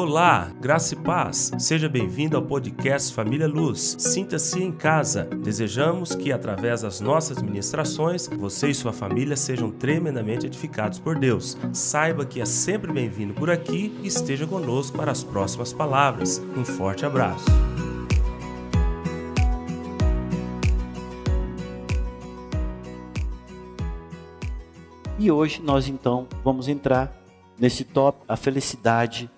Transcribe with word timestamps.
Olá, 0.00 0.52
graça 0.60 0.94
e 0.94 0.96
paz. 0.96 1.50
Seja 1.58 1.88
bem-vindo 1.88 2.36
ao 2.36 2.42
podcast 2.44 3.12
Família 3.12 3.48
Luz. 3.48 3.96
Sinta-se 3.98 4.62
em 4.62 4.70
casa. 4.70 5.24
Desejamos 5.24 6.14
que, 6.14 6.30
através 6.30 6.82
das 6.82 7.00
nossas 7.00 7.42
ministrações, 7.42 8.28
você 8.28 8.68
e 8.68 8.74
sua 8.76 8.92
família 8.92 9.36
sejam 9.36 9.72
tremendamente 9.72 10.46
edificados 10.46 11.00
por 11.00 11.18
Deus. 11.18 11.58
Saiba 11.72 12.24
que 12.24 12.40
é 12.40 12.44
sempre 12.44 12.92
bem-vindo 12.92 13.34
por 13.34 13.50
aqui 13.50 13.92
e 14.00 14.06
esteja 14.06 14.46
conosco 14.46 14.96
para 14.96 15.10
as 15.10 15.24
próximas 15.24 15.72
palavras. 15.72 16.40
Um 16.56 16.64
forte 16.64 17.04
abraço. 17.04 17.46
E 25.18 25.28
hoje 25.28 25.60
nós 25.60 25.88
então 25.88 26.28
vamos 26.44 26.68
entrar 26.68 27.12
nesse 27.58 27.82
top, 27.82 28.20
a 28.28 28.36
felicidade 28.36 29.28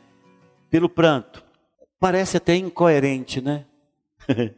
pelo 0.70 0.88
pranto. 0.88 1.44
Parece 1.98 2.36
até 2.36 2.56
incoerente, 2.56 3.40
né? 3.40 3.66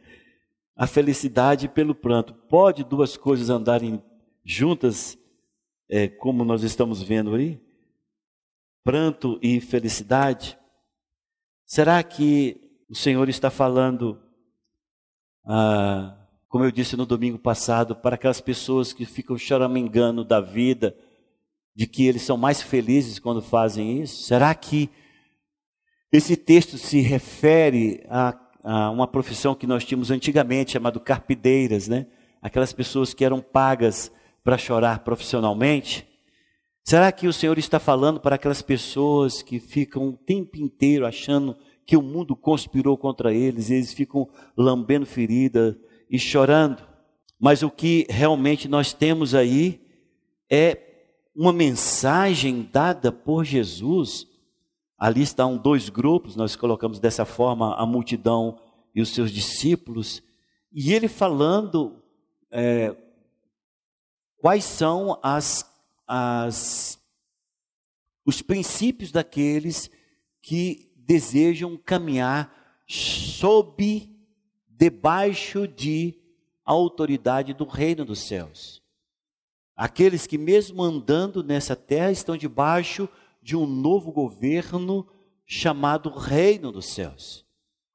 a 0.75 0.87
felicidade 0.87 1.67
pelo 1.67 1.95
pranto. 1.95 2.33
Pode 2.33 2.83
duas 2.83 3.17
coisas 3.17 3.49
andarem 3.49 4.01
juntas, 4.43 5.17
é, 5.89 6.07
como 6.07 6.45
nós 6.45 6.63
estamos 6.63 7.01
vendo 7.01 7.35
aí? 7.35 7.59
Pranto 8.83 9.39
e 9.41 9.59
felicidade? 9.59 10.57
Será 11.65 12.01
que 12.03 12.61
o 12.89 12.95
Senhor 12.95 13.27
está 13.29 13.49
falando, 13.49 14.21
ah, 15.45 16.15
como 16.47 16.63
eu 16.63 16.71
disse 16.71 16.95
no 16.95 17.05
domingo 17.05 17.39
passado, 17.39 17.95
para 17.95 18.15
aquelas 18.15 18.41
pessoas 18.41 18.93
que 18.93 19.05
ficam 19.05 19.37
choramingando 19.37 20.23
da 20.23 20.39
vida, 20.39 20.95
de 21.75 21.87
que 21.87 22.05
eles 22.05 22.21
são 22.21 22.37
mais 22.37 22.61
felizes 22.61 23.19
quando 23.19 23.41
fazem 23.41 24.01
isso? 24.01 24.23
Será 24.23 24.53
que 24.53 24.89
esse 26.13 26.35
texto 26.37 26.77
se 26.77 27.01
refere 27.01 28.05
a, 28.07 28.37
a 28.63 28.91
uma 28.91 29.07
profissão 29.07 29.55
que 29.55 29.65
nós 29.65 29.83
tínhamos 29.83 30.11
antigamente, 30.11 30.73
chamado 30.73 30.99
carpideiras, 30.99 31.87
né? 31.87 32.05
Aquelas 32.39 32.71
pessoas 32.71 33.15
que 33.15 33.25
eram 33.25 33.41
pagas 33.41 34.11
para 34.43 34.55
chorar 34.55 34.99
profissionalmente. 34.99 36.07
Será 36.83 37.11
que 37.11 37.25
o 37.27 37.33
Senhor 37.33 37.57
está 37.57 37.79
falando 37.79 38.19
para 38.19 38.35
aquelas 38.35 38.61
pessoas 38.61 39.41
que 39.41 39.59
ficam 39.59 40.09
o 40.09 40.13
tempo 40.13 40.55
inteiro 40.57 41.07
achando 41.07 41.57
que 41.83 41.97
o 41.97 42.01
mundo 42.01 42.35
conspirou 42.35 42.95
contra 42.95 43.33
eles, 43.33 43.71
e 43.71 43.73
eles 43.73 43.91
ficam 43.91 44.29
lambendo 44.55 45.07
ferida 45.07 45.75
e 46.07 46.19
chorando? 46.19 46.83
Mas 47.39 47.63
o 47.63 47.71
que 47.71 48.05
realmente 48.07 48.67
nós 48.67 48.93
temos 48.93 49.33
aí 49.33 49.81
é 50.47 50.77
uma 51.35 51.51
mensagem 51.51 52.69
dada 52.71 53.11
por 53.11 53.43
Jesus 53.43 54.31
Ali 54.97 55.21
estão 55.21 55.57
dois 55.57 55.89
grupos, 55.89 56.35
nós 56.35 56.55
colocamos 56.55 56.99
dessa 56.99 57.25
forma 57.25 57.75
a 57.75 57.85
multidão 57.85 58.59
e 58.95 59.01
os 59.01 59.13
seus 59.13 59.31
discípulos, 59.31 60.21
e 60.71 60.93
ele 60.93 61.07
falando 61.07 62.01
é, 62.51 62.95
quais 64.37 64.63
são 64.63 65.19
as, 65.21 65.65
as, 66.07 66.99
os 68.25 68.41
princípios 68.41 69.11
daqueles 69.11 69.89
que 70.41 70.91
desejam 70.95 71.77
caminhar 71.77 72.53
sob, 72.87 74.09
debaixo 74.67 75.67
de 75.67 76.19
autoridade 76.65 77.53
do 77.53 77.65
reino 77.65 78.05
dos 78.05 78.27
céus. 78.27 78.81
Aqueles 79.75 80.27
que, 80.27 80.37
mesmo 80.37 80.83
andando 80.83 81.43
nessa 81.43 81.75
terra, 81.75 82.11
estão 82.11 82.37
debaixo 82.37 83.09
de 83.43 83.57
um 83.57 83.65
novo 83.65 84.11
governo 84.11 85.05
chamado 85.45 86.09
Reino 86.09 86.71
dos 86.71 86.85
Céus. 86.85 87.45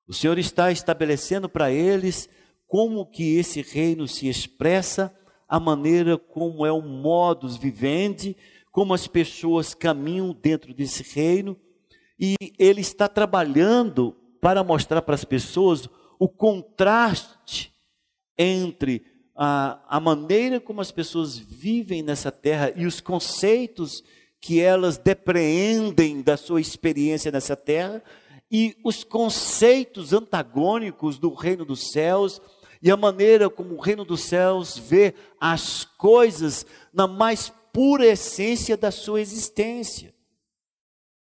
O 0.07 0.13
Senhor 0.13 0.39
está 0.39 0.71
estabelecendo 0.71 1.49
para 1.49 1.73
eles 1.73 2.29
como 2.67 3.07
que 3.07 3.37
esse 3.37 3.63
reino 3.63 4.07
se 4.07 4.29
expressa, 4.29 5.19
a 5.49 5.59
maneira 5.59 6.19
como 6.19 6.67
é 6.67 6.71
o 6.71 6.83
modus 6.83 7.57
vivendi, 7.57 8.37
como 8.71 8.93
as 8.93 9.07
pessoas 9.07 9.73
caminham 9.73 10.35
dentro 10.35 10.75
desse 10.75 11.03
reino, 11.03 11.59
e 12.21 12.35
ele 12.59 12.83
está 12.83 13.09
trabalhando 13.09 14.15
para 14.43 14.63
mostrar 14.63 15.01
para 15.01 15.15
as 15.15 15.25
pessoas 15.25 15.89
o 16.19 16.29
contraste 16.29 17.73
entre 18.37 19.03
a, 19.35 19.81
a 19.89 20.01
maneira 20.01 20.61
como 20.61 20.81
as 20.81 20.91
pessoas 20.91 21.39
vivem 21.39 22.03
nessa 22.03 22.31
terra 22.31 22.73
e 22.77 22.85
os 22.85 23.01
conceitos 23.01 24.03
que 24.41 24.61
elas 24.61 24.97
depreendem 24.97 26.23
da 26.23 26.37
sua 26.37 26.61
experiência 26.61 27.31
nessa 27.31 27.57
terra 27.57 28.03
e 28.51 28.77
os 28.85 29.05
conceitos 29.05 30.13
antagônicos 30.13 31.19
do 31.19 31.33
reino 31.35 31.65
dos 31.65 31.91
céus 31.91 32.41
e 32.81 32.91
a 32.91 32.97
maneira 32.97 33.51
como 33.51 33.75
o 33.75 33.81
reino 33.81 34.05
dos 34.05 34.23
céus 34.23 34.79
vê 34.79 35.15
as 35.41 35.85
coisas 35.85 36.65
na 36.93 37.07
mais 37.07 37.53
pura 37.73 38.07
essência 38.07 38.77
da 38.77 38.91
sua 38.91 39.21
existência. 39.21 40.15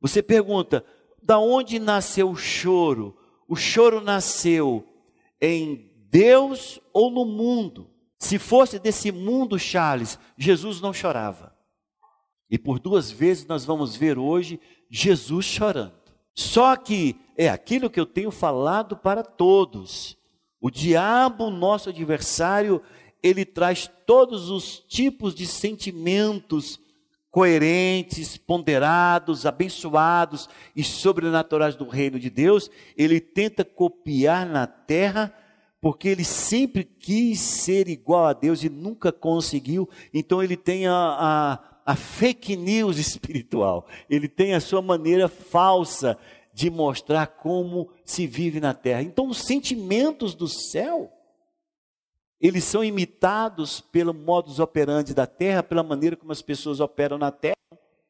Você 0.00 0.22
pergunta, 0.22 0.84
da 1.22 1.38
onde 1.38 1.78
nasceu 1.78 2.30
o 2.30 2.36
choro? 2.36 3.16
O 3.48 3.56
choro 3.56 4.00
nasceu 4.00 4.86
em 5.40 5.90
Deus 6.10 6.80
ou 6.92 7.10
no 7.10 7.24
mundo? 7.24 7.90
Se 8.18 8.38
fosse 8.38 8.78
desse 8.78 9.10
mundo, 9.10 9.58
Charles, 9.58 10.18
Jesus 10.36 10.80
não 10.80 10.92
chorava. 10.92 11.53
E 12.54 12.58
por 12.58 12.78
duas 12.78 13.10
vezes 13.10 13.44
nós 13.46 13.64
vamos 13.64 13.96
ver 13.96 14.16
hoje 14.16 14.60
Jesus 14.88 15.44
chorando. 15.44 15.94
Só 16.32 16.76
que 16.76 17.16
é 17.36 17.48
aquilo 17.48 17.90
que 17.90 17.98
eu 17.98 18.06
tenho 18.06 18.30
falado 18.30 18.96
para 18.96 19.24
todos. 19.24 20.16
O 20.60 20.70
diabo, 20.70 21.50
nosso 21.50 21.88
adversário, 21.88 22.80
ele 23.20 23.44
traz 23.44 23.90
todos 24.06 24.50
os 24.50 24.78
tipos 24.78 25.34
de 25.34 25.48
sentimentos 25.48 26.78
coerentes, 27.28 28.36
ponderados, 28.36 29.46
abençoados 29.46 30.48
e 30.76 30.84
sobrenaturais 30.84 31.74
do 31.74 31.88
reino 31.88 32.20
de 32.20 32.30
Deus. 32.30 32.70
Ele 32.96 33.20
tenta 33.20 33.64
copiar 33.64 34.46
na 34.46 34.64
terra 34.64 35.34
porque 35.80 36.06
ele 36.06 36.24
sempre 36.24 36.84
quis 36.84 37.40
ser 37.40 37.88
igual 37.88 38.26
a 38.26 38.32
Deus 38.32 38.62
e 38.62 38.68
nunca 38.68 39.10
conseguiu. 39.10 39.88
Então 40.14 40.40
ele 40.40 40.56
tem 40.56 40.86
a, 40.86 40.94
a 40.94 41.73
a 41.84 41.94
fake 41.94 42.56
news 42.56 42.98
espiritual. 42.98 43.86
Ele 44.08 44.28
tem 44.28 44.54
a 44.54 44.60
sua 44.60 44.80
maneira 44.80 45.28
falsa 45.28 46.18
de 46.52 46.70
mostrar 46.70 47.26
como 47.26 47.90
se 48.04 48.26
vive 48.26 48.60
na 48.60 48.72
terra. 48.72 49.02
Então, 49.02 49.28
os 49.28 49.38
sentimentos 49.38 50.34
do 50.34 50.46
céu, 50.48 51.12
eles 52.40 52.64
são 52.64 52.84
imitados 52.84 53.80
pelo 53.80 54.14
modus 54.14 54.60
operandi 54.60 55.12
da 55.12 55.26
terra, 55.26 55.62
pela 55.62 55.82
maneira 55.82 56.16
como 56.16 56.32
as 56.32 56.40
pessoas 56.40 56.80
operam 56.80 57.18
na 57.18 57.32
terra. 57.32 57.54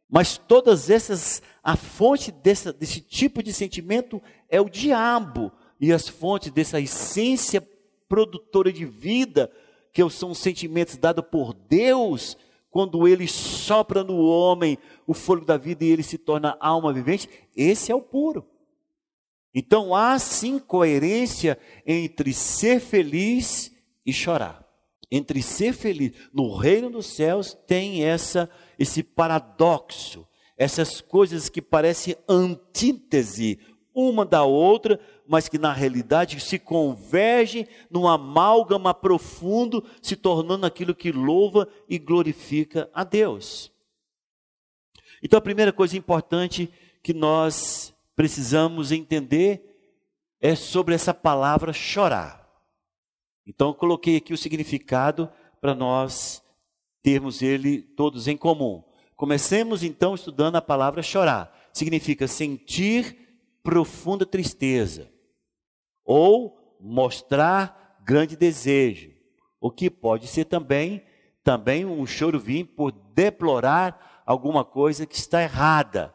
Mas 0.08 0.36
todas 0.36 0.90
essas, 0.90 1.42
a 1.62 1.76
fonte 1.76 2.30
dessa, 2.30 2.72
desse 2.72 3.00
tipo 3.00 3.42
de 3.42 3.52
sentimento 3.52 4.22
é 4.48 4.60
o 4.60 4.68
diabo. 4.68 5.50
E 5.80 5.92
as 5.92 6.06
fontes 6.06 6.52
dessa 6.52 6.80
essência 6.80 7.66
produtora 8.08 8.72
de 8.72 8.84
vida, 8.84 9.50
que 9.92 10.08
são 10.10 10.30
os 10.30 10.38
sentimentos 10.38 10.96
dados 10.96 11.24
por 11.30 11.54
Deus, 11.54 12.36
quando 12.74 13.06
ele 13.06 13.28
sopra 13.28 14.02
no 14.02 14.16
homem 14.16 14.76
o 15.06 15.14
fôlego 15.14 15.46
da 15.46 15.56
vida 15.56 15.84
e 15.84 15.90
ele 15.90 16.02
se 16.02 16.18
torna 16.18 16.56
alma 16.58 16.92
vivente, 16.92 17.30
esse 17.54 17.92
é 17.92 17.94
o 17.94 18.02
puro. 18.02 18.44
Então 19.54 19.94
há 19.94 20.18
sim 20.18 20.58
coerência 20.58 21.56
entre 21.86 22.32
ser 22.32 22.80
feliz 22.80 23.72
e 24.04 24.12
chorar. 24.12 24.68
Entre 25.08 25.40
ser 25.40 25.72
feliz, 25.72 26.14
no 26.32 26.52
reino 26.52 26.90
dos 26.90 27.06
céus 27.06 27.54
tem 27.54 28.02
essa 28.02 28.50
esse 28.76 29.04
paradoxo, 29.04 30.26
essas 30.58 31.00
coisas 31.00 31.48
que 31.48 31.62
parecem 31.62 32.16
antítese 32.28 33.60
uma 33.94 34.24
da 34.24 34.42
outra, 34.42 34.98
mas 35.26 35.48
que 35.48 35.58
na 35.58 35.72
realidade 35.72 36.38
se 36.40 36.58
convergem 36.58 37.66
num 37.90 38.06
amálgama 38.06 38.92
profundo, 38.92 39.84
se 40.02 40.16
tornando 40.16 40.66
aquilo 40.66 40.94
que 40.94 41.10
louva 41.10 41.68
e 41.88 41.98
glorifica 41.98 42.90
a 42.92 43.04
Deus. 43.04 43.72
Então 45.22 45.38
a 45.38 45.42
primeira 45.42 45.72
coisa 45.72 45.96
importante 45.96 46.70
que 47.02 47.14
nós 47.14 47.94
precisamos 48.14 48.92
entender 48.92 49.74
é 50.40 50.54
sobre 50.54 50.94
essa 50.94 51.14
palavra 51.14 51.72
chorar. 51.72 52.46
Então 53.46 53.68
eu 53.68 53.74
coloquei 53.74 54.16
aqui 54.16 54.32
o 54.32 54.38
significado 54.38 55.30
para 55.60 55.74
nós 55.74 56.42
termos 57.02 57.42
ele 57.42 57.80
todos 57.80 58.28
em 58.28 58.36
comum. 58.36 58.82
Comecemos 59.16 59.82
então 59.82 60.14
estudando 60.14 60.56
a 60.56 60.62
palavra 60.62 61.02
chorar. 61.02 61.54
Significa 61.72 62.26
sentir 62.26 63.16
profunda 63.62 64.26
tristeza, 64.26 65.10
ou 66.04 66.76
mostrar 66.80 67.98
grande 68.04 68.36
desejo, 68.36 69.10
o 69.60 69.70
que 69.70 69.88
pode 69.88 70.26
ser 70.26 70.44
também 70.44 71.02
também 71.44 71.84
um 71.84 72.06
choro 72.06 72.40
vir 72.40 72.64
por 72.64 72.90
deplorar 72.90 74.22
alguma 74.24 74.64
coisa 74.64 75.04
que 75.04 75.14
está 75.14 75.42
errada. 75.42 76.12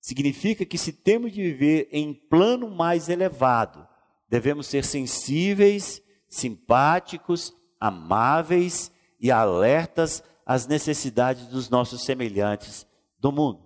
Significa 0.00 0.64
que 0.64 0.78
se 0.78 0.92
temos 0.92 1.30
de 1.32 1.42
viver 1.42 1.88
em 1.92 2.14
plano 2.14 2.70
mais 2.70 3.10
elevado, 3.10 3.86
devemos 4.28 4.66
ser 4.66 4.82
sensíveis, 4.82 6.02
simpáticos, 6.28 7.52
amáveis 7.78 8.90
e 9.20 9.30
alertas 9.30 10.24
às 10.46 10.66
necessidades 10.66 11.46
dos 11.46 11.68
nossos 11.68 12.02
semelhantes 12.04 12.86
do 13.20 13.30
mundo. 13.30 13.60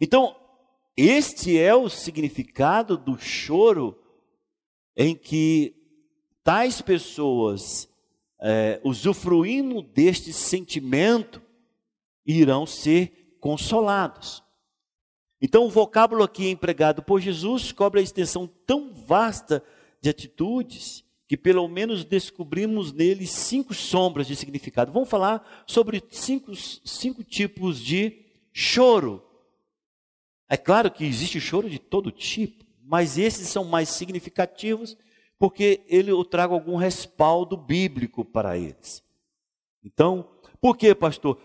Então, 0.00 0.36
este 0.96 1.58
é 1.58 1.74
o 1.74 1.88
significado 1.88 2.96
do 2.96 3.18
choro 3.18 3.98
em 4.96 5.14
que 5.14 5.74
tais 6.42 6.80
pessoas, 6.80 7.88
é, 8.40 8.80
usufruindo 8.84 9.82
deste 9.82 10.32
sentimento, 10.32 11.42
irão 12.26 12.66
ser 12.66 13.36
consolados. 13.40 14.42
Então, 15.40 15.66
o 15.66 15.70
vocábulo 15.70 16.22
aqui 16.22 16.48
empregado 16.48 17.02
por 17.02 17.20
Jesus 17.20 17.72
cobre 17.72 18.00
a 18.00 18.02
extensão 18.02 18.46
tão 18.66 18.94
vasta 18.94 19.62
de 20.00 20.08
atitudes 20.08 21.04
que, 21.26 21.36
pelo 21.36 21.66
menos, 21.68 22.04
descobrimos 22.04 22.92
nele 22.92 23.26
cinco 23.26 23.74
sombras 23.74 24.26
de 24.26 24.36
significado. 24.36 24.92
Vamos 24.92 25.08
falar 25.08 25.64
sobre 25.66 26.02
cinco, 26.10 26.54
cinco 26.54 27.22
tipos 27.22 27.80
de 27.80 28.24
choro 28.52 29.22
é 30.48 30.56
claro 30.56 30.90
que 30.90 31.04
existe 31.04 31.40
choro 31.40 31.68
de 31.68 31.78
todo 31.78 32.10
tipo, 32.10 32.63
mas 32.84 33.18
esses 33.18 33.48
são 33.48 33.64
mais 33.64 33.88
significativos 33.88 34.96
porque 35.38 35.84
ele 35.88 36.10
eu 36.10 36.24
trago 36.24 36.54
algum 36.54 36.76
respaldo 36.76 37.56
bíblico 37.56 38.24
para 38.24 38.56
eles. 38.56 39.02
Então, 39.82 40.28
por 40.60 40.76
que, 40.76 40.94
pastor? 40.94 41.38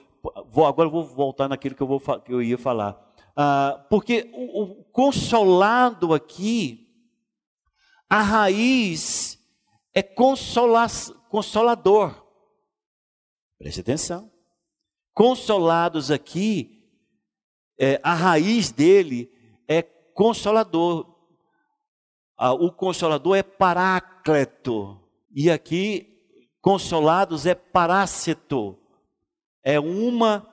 Vou, 0.49 0.65
agora 0.65 0.89
vou 0.89 1.03
voltar 1.03 1.47
naquilo 1.47 1.75
que 1.75 1.81
eu, 1.81 1.87
vou, 1.87 1.99
que 1.99 2.31
eu 2.31 2.41
ia 2.41 2.57
falar. 2.57 2.97
Ah, 3.35 3.85
porque 3.89 4.29
o, 4.33 4.61
o 4.61 4.83
consolado 4.85 6.13
aqui, 6.13 6.87
a 8.09 8.21
raiz 8.21 9.39
é 9.93 10.03
consola, 10.03 10.87
consolador. 11.29 12.25
Preste 13.57 13.81
atenção. 13.81 14.31
Consolados 15.13 16.11
aqui 16.11 16.79
é, 17.77 17.99
a 18.03 18.13
raiz 18.13 18.71
dele 18.71 19.31
é 19.67 19.81
consolador. 19.81 21.18
Ah, 22.41 22.53
o 22.53 22.71
consolador 22.71 23.35
é 23.35 23.43
parácleto. 23.43 24.97
E 25.29 25.51
aqui, 25.51 26.07
consolados 26.61 27.45
é 27.45 27.53
parácito. 27.53 28.77
É 29.61 29.77
uma 29.77 30.47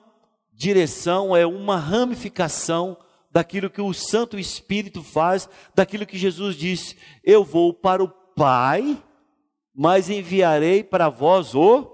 direção, 0.51 1.33
é 1.33 1.47
uma 1.47 1.77
ramificação 1.77 2.97
daquilo 3.31 3.69
que 3.69 3.79
o 3.79 3.93
Santo 3.93 4.37
Espírito 4.37 5.01
faz, 5.01 5.47
daquilo 5.73 6.05
que 6.05 6.17
Jesus 6.17 6.57
disse: 6.57 6.97
Eu 7.23 7.45
vou 7.45 7.73
para 7.73 8.03
o 8.03 8.09
Pai, 8.09 9.01
mas 9.73 10.09
enviarei 10.09 10.83
para 10.83 11.07
vós 11.07 11.55
o 11.55 11.89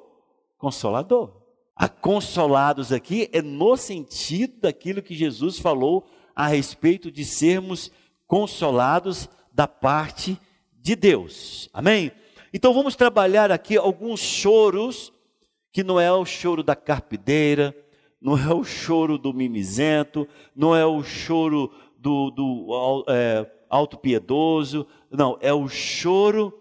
Consolador. 0.57 1.39
A 1.75 1.87
consolados 1.87 2.91
aqui 2.91 3.29
é 3.31 3.43
no 3.43 3.77
sentido 3.77 4.59
daquilo 4.61 5.03
que 5.03 5.13
Jesus 5.13 5.59
falou 5.59 6.03
a 6.35 6.47
respeito 6.47 7.11
de 7.11 7.23
sermos 7.23 7.91
consolados 8.25 9.29
da 9.53 9.67
parte 9.67 10.39
de 10.81 10.95
Deus. 10.95 11.69
Amém? 11.71 12.11
Então 12.53 12.73
vamos 12.73 12.95
trabalhar 12.95 13.51
aqui 13.51 13.77
alguns 13.77 14.19
choros, 14.19 15.13
que 15.71 15.83
não 15.83 15.99
é 15.99 16.11
o 16.11 16.25
choro 16.25 16.63
da 16.63 16.75
carpideira, 16.75 17.75
não 18.21 18.37
é 18.37 18.53
o 18.53 18.63
choro 18.63 19.17
do 19.17 19.33
mimizento, 19.33 20.27
não 20.55 20.75
é 20.75 20.85
o 20.85 21.03
choro 21.03 21.71
do, 21.97 22.29
do 22.31 23.05
é, 23.09 23.49
auto-piedoso, 23.69 24.85
não, 25.09 25.37
é 25.41 25.53
o 25.53 25.67
choro 25.67 26.53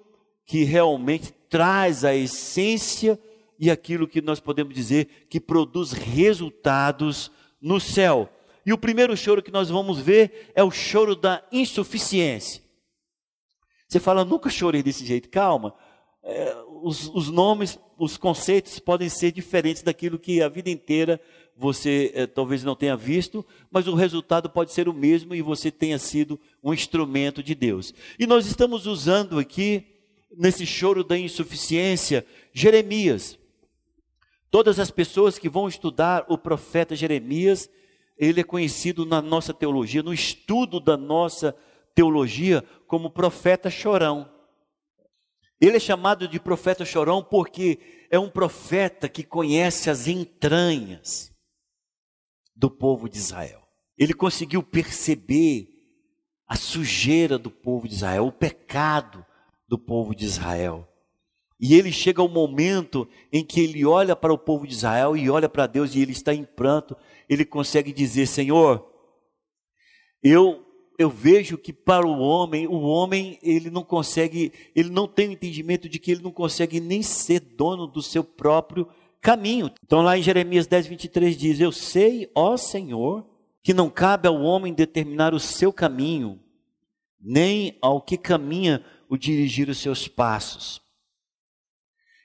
que 0.46 0.64
realmente 0.64 1.32
traz 1.48 2.04
a 2.04 2.14
essência 2.14 3.18
e 3.58 3.70
aquilo 3.70 4.08
que 4.08 4.22
nós 4.22 4.40
podemos 4.40 4.74
dizer 4.74 5.26
que 5.28 5.40
produz 5.40 5.92
resultados 5.92 7.30
no 7.60 7.78
céu. 7.78 8.28
E 8.64 8.72
o 8.72 8.78
primeiro 8.78 9.16
choro 9.16 9.42
que 9.42 9.50
nós 9.50 9.68
vamos 9.68 9.98
ver 9.98 10.50
é 10.54 10.62
o 10.64 10.70
choro 10.70 11.14
da 11.14 11.42
insuficiência. 11.52 12.61
Você 13.92 14.00
fala, 14.00 14.24
nunca 14.24 14.48
chorei 14.48 14.82
desse 14.82 15.04
jeito, 15.04 15.28
calma. 15.28 15.74
É, 16.22 16.56
os, 16.82 17.08
os, 17.08 17.28
nomes, 17.28 17.78
os 17.98 18.16
conceitos 18.16 18.78
podem 18.78 19.10
ser 19.10 19.32
diferentes 19.32 19.82
daquilo 19.82 20.18
que 20.18 20.40
a 20.40 20.48
vida 20.48 20.70
inteira 20.70 21.20
você 21.54 22.10
é, 22.14 22.26
talvez 22.26 22.64
não 22.64 22.74
tenha 22.74 22.96
visto, 22.96 23.44
mas 23.70 23.86
o 23.86 23.94
resultado 23.94 24.48
pode 24.48 24.72
ser 24.72 24.88
o 24.88 24.94
mesmo 24.94 25.34
e 25.34 25.42
você 25.42 25.70
tenha 25.70 25.98
sido 25.98 26.40
um 26.64 26.72
instrumento 26.72 27.42
de 27.42 27.54
Deus. 27.54 27.92
E 28.18 28.26
nós 28.26 28.46
estamos 28.46 28.86
usando 28.86 29.38
aqui, 29.38 29.84
nesse 30.34 30.64
choro 30.64 31.04
da 31.04 31.18
insuficiência, 31.18 32.24
Jeremias. 32.50 33.38
Todas 34.50 34.78
as 34.78 34.90
pessoas 34.90 35.38
que 35.38 35.50
vão 35.50 35.68
estudar 35.68 36.24
o 36.30 36.38
profeta 36.38 36.96
Jeremias, 36.96 37.68
ele 38.16 38.40
é 38.40 38.44
conhecido 38.44 39.04
na 39.04 39.20
nossa 39.20 39.52
teologia, 39.52 40.02
no 40.02 40.14
estudo 40.14 40.80
da 40.80 40.96
nossa 40.96 41.52
teologia, 41.52 41.71
como 42.86 43.10
profeta 43.10 43.70
chorão. 43.70 44.30
Ele 45.60 45.76
é 45.76 45.80
chamado 45.80 46.26
de 46.26 46.40
profeta 46.40 46.84
chorão 46.84 47.22
porque 47.22 47.78
é 48.10 48.18
um 48.18 48.28
profeta 48.28 49.08
que 49.08 49.22
conhece 49.22 49.88
as 49.88 50.08
entranhas 50.08 51.32
do 52.54 52.70
povo 52.70 53.08
de 53.08 53.16
Israel. 53.16 53.62
Ele 53.96 54.12
conseguiu 54.12 54.62
perceber 54.62 55.68
a 56.48 56.56
sujeira 56.56 57.38
do 57.38 57.50
povo 57.50 57.86
de 57.86 57.94
Israel, 57.94 58.26
o 58.26 58.32
pecado 58.32 59.24
do 59.68 59.78
povo 59.78 60.14
de 60.14 60.24
Israel. 60.24 60.88
E 61.60 61.74
ele 61.74 61.92
chega 61.92 62.20
ao 62.20 62.28
momento 62.28 63.08
em 63.32 63.44
que 63.44 63.60
ele 63.60 63.86
olha 63.86 64.16
para 64.16 64.32
o 64.32 64.38
povo 64.38 64.66
de 64.66 64.74
Israel 64.74 65.16
e 65.16 65.30
olha 65.30 65.48
para 65.48 65.68
Deus 65.68 65.94
e 65.94 66.00
ele 66.00 66.10
está 66.10 66.34
em 66.34 66.44
pranto. 66.44 66.96
Ele 67.28 67.44
consegue 67.44 67.92
dizer: 67.92 68.26
Senhor, 68.26 68.84
eu 70.20 70.66
eu 70.98 71.10
vejo 71.10 71.58
que 71.58 71.72
para 71.72 72.06
o 72.06 72.18
homem, 72.18 72.66
o 72.66 72.80
homem 72.80 73.38
ele 73.42 73.70
não 73.70 73.82
consegue, 73.82 74.52
ele 74.74 74.90
não 74.90 75.08
tem 75.08 75.28
o 75.28 75.32
entendimento 75.32 75.88
de 75.88 75.98
que 75.98 76.12
ele 76.12 76.22
não 76.22 76.32
consegue 76.32 76.80
nem 76.80 77.02
ser 77.02 77.40
dono 77.40 77.86
do 77.86 78.02
seu 78.02 78.22
próprio 78.22 78.88
caminho. 79.20 79.70
Então 79.84 80.02
lá 80.02 80.18
em 80.18 80.22
Jeremias 80.22 80.66
10, 80.66 80.86
23 80.86 81.36
diz: 81.36 81.60
Eu 81.60 81.72
sei, 81.72 82.30
ó 82.34 82.56
Senhor, 82.56 83.26
que 83.62 83.72
não 83.72 83.88
cabe 83.88 84.28
ao 84.28 84.40
homem 84.40 84.74
determinar 84.74 85.34
o 85.34 85.40
seu 85.40 85.72
caminho, 85.72 86.40
nem 87.20 87.78
ao 87.80 88.00
que 88.00 88.16
caminha 88.16 88.84
o 89.08 89.16
dirigir 89.16 89.68
os 89.68 89.78
seus 89.78 90.08
passos. 90.08 90.80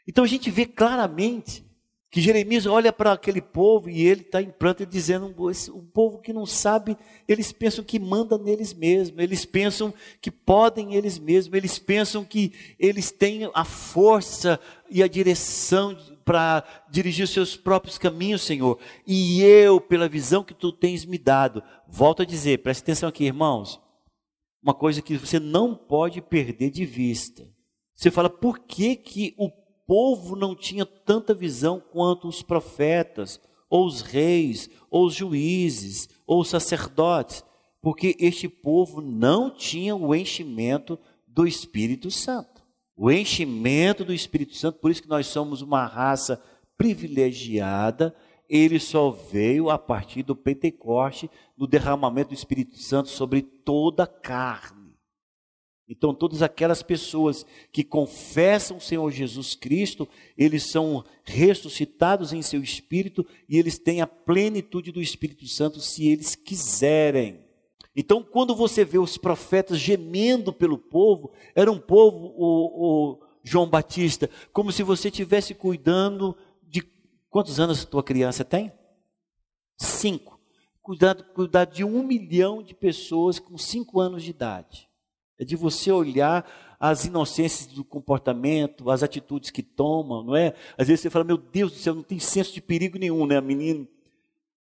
Então 0.07 0.23
a 0.23 0.27
gente 0.27 0.49
vê 0.49 0.65
claramente 0.65 1.66
que 2.09 2.21
Jeremias 2.21 2.65
olha 2.65 2.93
para 2.93 3.11
aquele 3.11 3.41
povo 3.41 3.89
e 3.89 4.01
ele 4.01 4.21
está 4.21 4.41
em 4.41 4.49
pranto 4.49 4.85
dizendo: 4.85 5.33
o 5.73 5.83
povo 5.83 6.19
que 6.19 6.31
não 6.31 6.45
sabe, 6.45 6.97
eles 7.27 7.51
pensam 7.51 7.83
que 7.83 7.99
manda 7.99 8.37
neles 8.37 8.73
mesmos, 8.73 9.21
eles 9.21 9.43
pensam 9.43 9.93
que 10.21 10.31
podem 10.31 10.95
eles 10.95 11.19
mesmos, 11.19 11.53
eles 11.53 11.77
pensam 11.77 12.23
que 12.23 12.53
eles 12.79 13.11
têm 13.11 13.49
a 13.53 13.65
força 13.65 14.59
e 14.89 15.03
a 15.03 15.07
direção 15.07 15.97
para 16.23 16.63
dirigir 16.89 17.27
seus 17.27 17.55
próprios 17.55 17.97
caminhos, 17.97 18.41
Senhor. 18.41 18.79
E 19.05 19.41
eu, 19.43 19.79
pela 19.79 20.09
visão 20.09 20.43
que 20.43 20.53
tu 20.53 20.71
tens 20.71 21.05
me 21.05 21.17
dado, 21.17 21.61
volto 21.87 22.21
a 22.21 22.25
dizer, 22.25 22.59
preste 22.59 22.81
atenção 22.81 23.09
aqui, 23.09 23.25
irmãos, 23.25 23.81
uma 24.63 24.73
coisa 24.73 25.01
que 25.01 25.17
você 25.17 25.39
não 25.39 25.75
pode 25.75 26.21
perder 26.21 26.69
de 26.69 26.85
vista. 26.85 27.47
Você 27.95 28.11
fala, 28.11 28.29
por 28.29 28.59
que, 28.59 28.95
que 28.95 29.33
o 29.37 29.49
povo 29.87 30.35
não 30.35 30.53
tinha 30.53 30.85
tanta 30.85 31.33
visão 31.33 31.81
quanto 31.91 32.27
os 32.27 32.43
profetas, 32.43 33.39
ou 33.69 33.87
os 33.87 34.01
reis, 34.01 34.69
ou 34.91 35.07
os 35.07 35.15
juízes, 35.15 36.09
ou 36.27 36.41
os 36.41 36.49
sacerdotes, 36.49 37.43
porque 37.81 38.15
este 38.19 38.49
povo 38.49 39.01
não 39.01 39.49
tinha 39.49 39.95
o 39.95 40.13
enchimento 40.13 40.99
do 41.25 41.47
Espírito 41.47 42.11
Santo. 42.11 42.61
O 42.95 43.09
enchimento 43.11 44.03
do 44.03 44.13
Espírito 44.13 44.55
Santo, 44.55 44.79
por 44.79 44.91
isso 44.91 45.01
que 45.01 45.09
nós 45.09 45.27
somos 45.27 45.61
uma 45.61 45.85
raça 45.85 46.41
privilegiada, 46.77 48.13
ele 48.49 48.79
só 48.79 49.09
veio 49.09 49.69
a 49.69 49.77
partir 49.77 50.23
do 50.23 50.35
Pentecoste, 50.35 51.29
do 51.55 51.67
derramamento 51.67 52.29
do 52.29 52.35
Espírito 52.35 52.77
Santo 52.77 53.09
sobre 53.09 53.41
toda 53.41 54.03
a 54.03 54.07
carne. 54.07 54.76
Então, 55.89 56.13
todas 56.13 56.41
aquelas 56.41 56.83
pessoas 56.83 57.45
que 57.71 57.83
confessam 57.83 58.77
o 58.77 58.81
Senhor 58.81 59.09
Jesus 59.11 59.55
Cristo, 59.55 60.07
eles 60.37 60.69
são 60.69 61.03
ressuscitados 61.23 62.33
em 62.33 62.41
seu 62.41 62.61
espírito 62.61 63.25
e 63.47 63.57
eles 63.57 63.79
têm 63.79 64.01
a 64.01 64.07
plenitude 64.07 64.91
do 64.91 65.01
Espírito 65.01 65.47
Santo 65.47 65.79
se 65.79 66.07
eles 66.07 66.35
quiserem. 66.35 67.39
Então, 67.95 68.21
quando 68.21 68.53
você 68.53 68.83
vê 68.83 68.97
os 68.97 69.17
profetas 69.17 69.79
gemendo 69.79 70.51
pelo 70.51 70.77
povo, 70.77 71.31
era 71.55 71.71
um 71.71 71.79
povo, 71.79 72.33
o, 72.37 73.13
o 73.13 73.19
João 73.43 73.69
Batista, 73.69 74.29
como 74.51 74.71
se 74.71 74.83
você 74.83 75.07
estivesse 75.07 75.53
cuidando 75.53 76.37
de 76.61 76.83
quantos 77.29 77.59
anos 77.59 77.81
a 77.81 77.85
tua 77.85 78.03
criança 78.03 78.43
tem? 78.43 78.71
Cinco 79.77 80.37
cuidar, 80.87 81.15
cuidar 81.33 81.65
de 81.65 81.83
um 81.83 82.01
milhão 82.01 82.63
de 82.63 82.73
pessoas 82.73 83.39
com 83.39 83.57
cinco 83.57 83.99
anos 83.99 84.23
de 84.23 84.29
idade. 84.29 84.87
É 85.39 85.45
de 85.45 85.55
você 85.55 85.91
olhar 85.91 86.49
as 86.79 87.05
inocências 87.05 87.67
do 87.67 87.83
comportamento, 87.83 88.89
as 88.89 89.03
atitudes 89.03 89.49
que 89.49 89.63
tomam, 89.63 90.23
não 90.23 90.35
é? 90.35 90.53
Às 90.77 90.87
vezes 90.87 91.01
você 91.01 91.09
fala, 91.09 91.25
meu 91.25 91.37
Deus 91.37 91.71
do 91.71 91.77
céu, 91.77 91.95
não 91.95 92.03
tem 92.03 92.19
senso 92.19 92.53
de 92.53 92.61
perigo 92.61 92.97
nenhum, 92.97 93.25
né, 93.25 93.39
menino? 93.41 93.87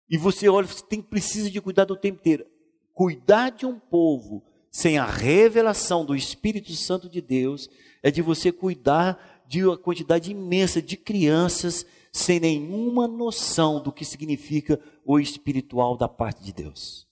E 0.09 0.17
você 0.17 0.47
olha, 0.47 0.67
você 0.67 0.83
tem, 0.83 1.01
precisa 1.01 1.49
de 1.49 1.59
cuidar 1.59 1.85
do 1.85 1.95
tempo 1.95 2.19
inteiro. 2.19 2.45
Cuidar 2.93 3.49
de 3.49 3.65
um 3.65 3.77
povo 3.79 4.43
sem 4.71 4.97
a 4.97 5.05
revelação 5.05 6.05
do 6.05 6.15
Espírito 6.15 6.71
Santo 6.73 7.09
de 7.09 7.21
Deus 7.21 7.69
é 8.03 8.11
de 8.11 8.21
você 8.21 8.51
cuidar 8.51 9.43
de 9.47 9.63
uma 9.63 9.77
quantidade 9.77 10.31
imensa 10.31 10.81
de 10.81 10.97
crianças 10.97 11.85
sem 12.11 12.39
nenhuma 12.39 13.07
noção 13.07 13.81
do 13.81 13.91
que 13.91 14.05
significa 14.05 14.79
o 15.05 15.19
espiritual 15.19 15.97
da 15.97 16.07
parte 16.07 16.43
de 16.43 16.53
Deus. 16.53 17.07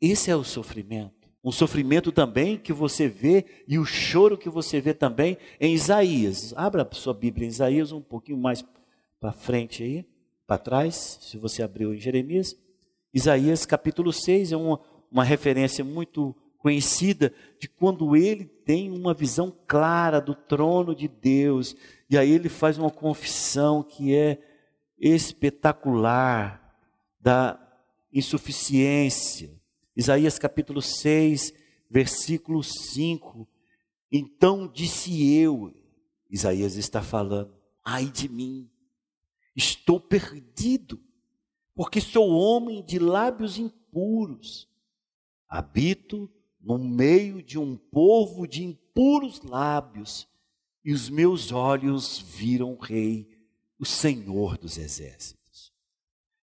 Esse 0.00 0.30
é 0.30 0.36
o 0.36 0.44
sofrimento. 0.44 1.15
Um 1.46 1.52
sofrimento 1.52 2.10
também 2.10 2.58
que 2.58 2.72
você 2.72 3.06
vê 3.06 3.44
e 3.68 3.78
o 3.78 3.84
choro 3.84 4.36
que 4.36 4.48
você 4.48 4.80
vê 4.80 4.92
também 4.92 5.38
em 5.60 5.72
Isaías. 5.72 6.52
Abra 6.56 6.84
sua 6.90 7.14
Bíblia 7.14 7.46
em 7.46 7.48
Isaías 7.48 7.92
um 7.92 8.00
pouquinho 8.00 8.36
mais 8.36 8.64
para 9.20 9.30
frente 9.30 9.80
aí, 9.80 10.04
para 10.44 10.58
trás, 10.58 11.20
se 11.22 11.38
você 11.38 11.62
abriu 11.62 11.94
em 11.94 11.98
Jeremias. 11.98 12.56
Isaías 13.14 13.64
capítulo 13.64 14.12
6 14.12 14.50
é 14.50 14.56
uma, 14.56 14.80
uma 15.08 15.22
referência 15.22 15.84
muito 15.84 16.34
conhecida 16.58 17.32
de 17.60 17.68
quando 17.68 18.16
ele 18.16 18.44
tem 18.44 18.90
uma 18.90 19.14
visão 19.14 19.56
clara 19.68 20.20
do 20.20 20.34
trono 20.34 20.96
de 20.96 21.06
Deus, 21.06 21.76
e 22.10 22.18
aí 22.18 22.32
ele 22.32 22.48
faz 22.48 22.76
uma 22.76 22.90
confissão 22.90 23.84
que 23.84 24.12
é 24.12 24.38
espetacular 24.98 26.76
da 27.20 27.56
insuficiência, 28.12 29.55
Isaías 29.96 30.38
capítulo 30.38 30.82
6, 30.82 31.54
versículo 31.88 32.62
5. 32.62 33.48
Então 34.12 34.70
disse 34.70 35.32
eu, 35.34 35.74
Isaías 36.28 36.76
está 36.76 37.02
falando, 37.02 37.54
ai 37.82 38.04
de 38.10 38.28
mim, 38.28 38.70
estou 39.54 39.98
perdido, 39.98 41.00
porque 41.74 42.00
sou 42.00 42.30
homem 42.30 42.84
de 42.84 42.98
lábios 42.98 43.58
impuros, 43.58 44.68
habito 45.48 46.30
no 46.60 46.78
meio 46.78 47.42
de 47.42 47.58
um 47.58 47.76
povo 47.76 48.46
de 48.46 48.64
impuros 48.64 49.40
lábios, 49.42 50.28
e 50.84 50.92
os 50.92 51.08
meus 51.08 51.50
olhos 51.52 52.18
viram 52.18 52.74
o 52.74 52.78
Rei, 52.78 53.28
o 53.78 53.84
Senhor 53.84 54.58
dos 54.58 54.76
Exércitos. 54.76 55.45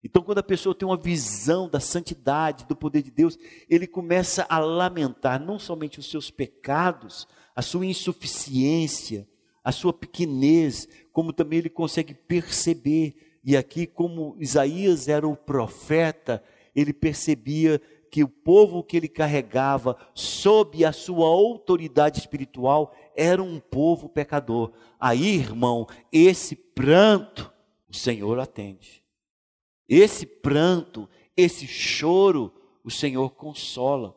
Então, 0.03 0.22
quando 0.22 0.39
a 0.39 0.43
pessoa 0.43 0.75
tem 0.75 0.86
uma 0.86 0.98
visão 0.98 1.69
da 1.69 1.79
santidade, 1.79 2.65
do 2.65 2.75
poder 2.75 3.01
de 3.01 3.10
Deus, 3.10 3.38
ele 3.69 3.88
começa 3.88 4.45
a 4.50 4.60
lamentar 4.60 5.39
não 5.39 5.57
somente 5.57 6.00
os 6.00 6.10
seus 6.10 6.29
pecados, 6.29 7.25
a 7.55 7.62
sua 7.62 7.86
insuficiência, 7.86 9.25
a 9.63 9.72
sua 9.72 9.93
pequenez, 9.93 10.88
como 11.13 11.31
também 11.31 11.60
ele 11.60 11.69
consegue 11.69 12.13
perceber. 12.13 13.15
E 13.43 13.55
aqui, 13.55 13.88
como 13.88 14.36
Isaías 14.39 15.07
era 15.07 15.27
o 15.27 15.38
profeta, 15.38 16.43
ele 16.75 16.91
percebia 16.91 17.81
que 18.12 18.24
o 18.24 18.27
povo 18.27 18.83
que 18.83 18.98
ele 18.98 19.07
carregava, 19.07 19.98
sob 20.13 20.83
a 20.83 20.91
sua 20.91 21.27
autoridade 21.27 22.19
espiritual, 22.19 22.93
era 23.15 23.41
um 23.41 23.60
povo 23.60 24.10
pecador. 24.10 24.72
Aí, 25.00 25.36
irmão, 25.36 25.88
esse 26.12 26.55
pranto, 26.55 27.51
o 27.89 27.95
Senhor 27.95 28.38
atende. 28.39 29.02
Esse 29.88 30.25
pranto, 30.25 31.10
esse 31.36 31.68
choro, 31.68 32.54
o 32.84 32.92
Senhor 32.92 33.32
consola. 33.32 34.16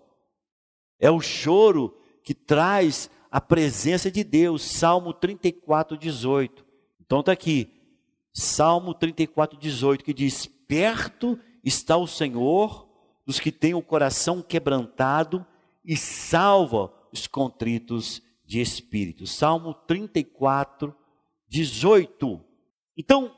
É 0.99 1.11
o 1.11 1.21
choro 1.21 1.97
que 2.23 2.35
traz 2.35 3.11
a 3.31 3.41
presença 3.41 4.11
de 4.11 4.25
Deus. 4.25 4.63
Salmo 4.63 5.13
34, 5.13 5.97
18. 5.97 6.65
Então 7.01 7.21
está 7.21 7.33
aqui. 7.33 7.73
Salmo 8.33 8.95
34, 8.95 9.59
18, 9.59 10.05
que 10.05 10.13
diz: 10.13 10.47
Perto 10.47 11.39
está 11.65 11.97
o 11.97 12.07
Senhor 12.07 12.87
dos 13.25 13.41
que 13.41 13.51
têm 13.51 13.75
o 13.75 13.83
coração 13.83 14.41
quebrantado 14.41 15.45
e 15.85 15.97
salva 15.97 16.93
os 17.13 17.27
contritos 17.27 18.23
de 18.45 18.61
espírito. 18.61 19.27
Salmo 19.27 19.75
34, 19.75 20.95
18. 21.49 22.41
Então, 22.97 23.36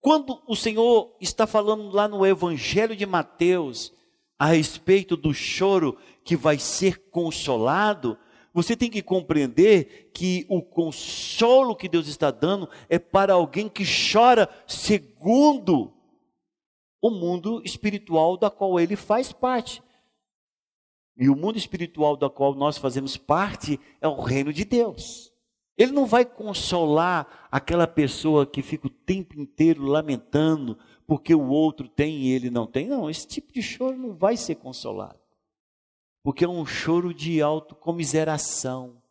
quando 0.00 0.42
o 0.46 0.56
Senhor 0.56 1.14
está 1.20 1.46
falando 1.46 1.90
lá 1.90 2.08
no 2.08 2.26
Evangelho 2.26 2.96
de 2.96 3.04
Mateus 3.04 3.92
a 4.38 4.46
respeito 4.46 5.16
do 5.16 5.34
choro 5.34 5.98
que 6.24 6.36
vai 6.36 6.58
ser 6.58 7.10
consolado, 7.10 8.16
você 8.52 8.74
tem 8.74 8.90
que 8.90 9.02
compreender 9.02 10.10
que 10.14 10.46
o 10.48 10.62
consolo 10.62 11.76
que 11.76 11.88
Deus 11.88 12.08
está 12.08 12.30
dando 12.30 12.68
é 12.88 12.98
para 12.98 13.34
alguém 13.34 13.68
que 13.68 13.84
chora 13.84 14.48
segundo 14.66 15.92
o 17.02 17.10
mundo 17.10 17.62
espiritual 17.64 18.36
da 18.36 18.50
qual 18.50 18.80
ele 18.80 18.96
faz 18.96 19.32
parte. 19.32 19.82
E 21.16 21.28
o 21.28 21.36
mundo 21.36 21.58
espiritual 21.58 22.16
da 22.16 22.30
qual 22.30 22.54
nós 22.54 22.78
fazemos 22.78 23.16
parte 23.16 23.78
é 24.00 24.08
o 24.08 24.20
reino 24.20 24.52
de 24.52 24.64
Deus. 24.64 25.29
Ele 25.80 25.92
não 25.92 26.04
vai 26.04 26.26
consolar 26.26 27.48
aquela 27.50 27.86
pessoa 27.86 28.46
que 28.46 28.60
fica 28.60 28.86
o 28.86 28.90
tempo 28.90 29.40
inteiro 29.40 29.82
lamentando 29.82 30.76
porque 31.06 31.34
o 31.34 31.48
outro 31.48 31.88
tem 31.88 32.18
e 32.18 32.32
ele 32.32 32.50
não 32.50 32.66
tem. 32.66 32.86
Não, 32.86 33.08
esse 33.08 33.26
tipo 33.26 33.50
de 33.50 33.62
choro 33.62 33.96
não 33.96 34.14
vai 34.14 34.36
ser 34.36 34.56
consolado. 34.56 35.18
Porque 36.22 36.44
é 36.44 36.48
um 36.48 36.66
choro 36.66 37.14
de 37.14 37.40
autocomiseração, 37.40 39.02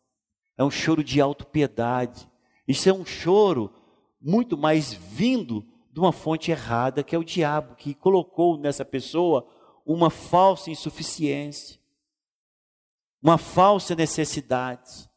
é 0.56 0.62
um 0.62 0.70
choro 0.70 1.02
de 1.02 1.20
autopiedade. 1.20 2.30
Isso 2.68 2.88
é 2.88 2.92
um 2.92 3.04
choro 3.04 3.74
muito 4.22 4.56
mais 4.56 4.92
vindo 4.92 5.66
de 5.92 5.98
uma 5.98 6.12
fonte 6.12 6.52
errada, 6.52 7.02
que 7.02 7.16
é 7.16 7.18
o 7.18 7.24
diabo, 7.24 7.74
que 7.74 7.94
colocou 7.94 8.56
nessa 8.56 8.84
pessoa 8.84 9.44
uma 9.84 10.08
falsa 10.08 10.70
insuficiência, 10.70 11.80
uma 13.20 13.38
falsa 13.38 13.96
necessidade. 13.96 15.09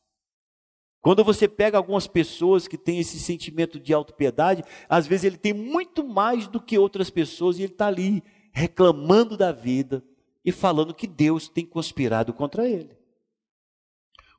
Quando 1.03 1.21
você 1.21 1.49
pega 1.49 1.77
algumas 1.77 2.07
pessoas 2.07 2.65
que 2.65 2.77
têm 2.77 2.97
esse 2.97 3.19
sentimento 3.19 3.77
de 3.77 3.93
autopiedade, 3.93 4.63
às 4.87 5.05
vezes 5.05 5.25
ele 5.25 5.37
tem 5.37 5.51
muito 5.51 6.01
mais 6.01 6.47
do 6.47 6.61
que 6.61 6.77
outras 6.77 7.09
pessoas 7.09 7.59
e 7.59 7.63
ele 7.63 7.73
está 7.73 7.87
ali 7.87 8.23
reclamando 8.53 9.35
da 9.35 9.51
vida 9.51 10.01
e 10.45 10.49
falando 10.49 10.93
que 10.93 11.05
Deus 11.05 11.49
tem 11.49 11.65
conspirado 11.65 12.31
contra 12.31 12.69
ele. 12.69 12.97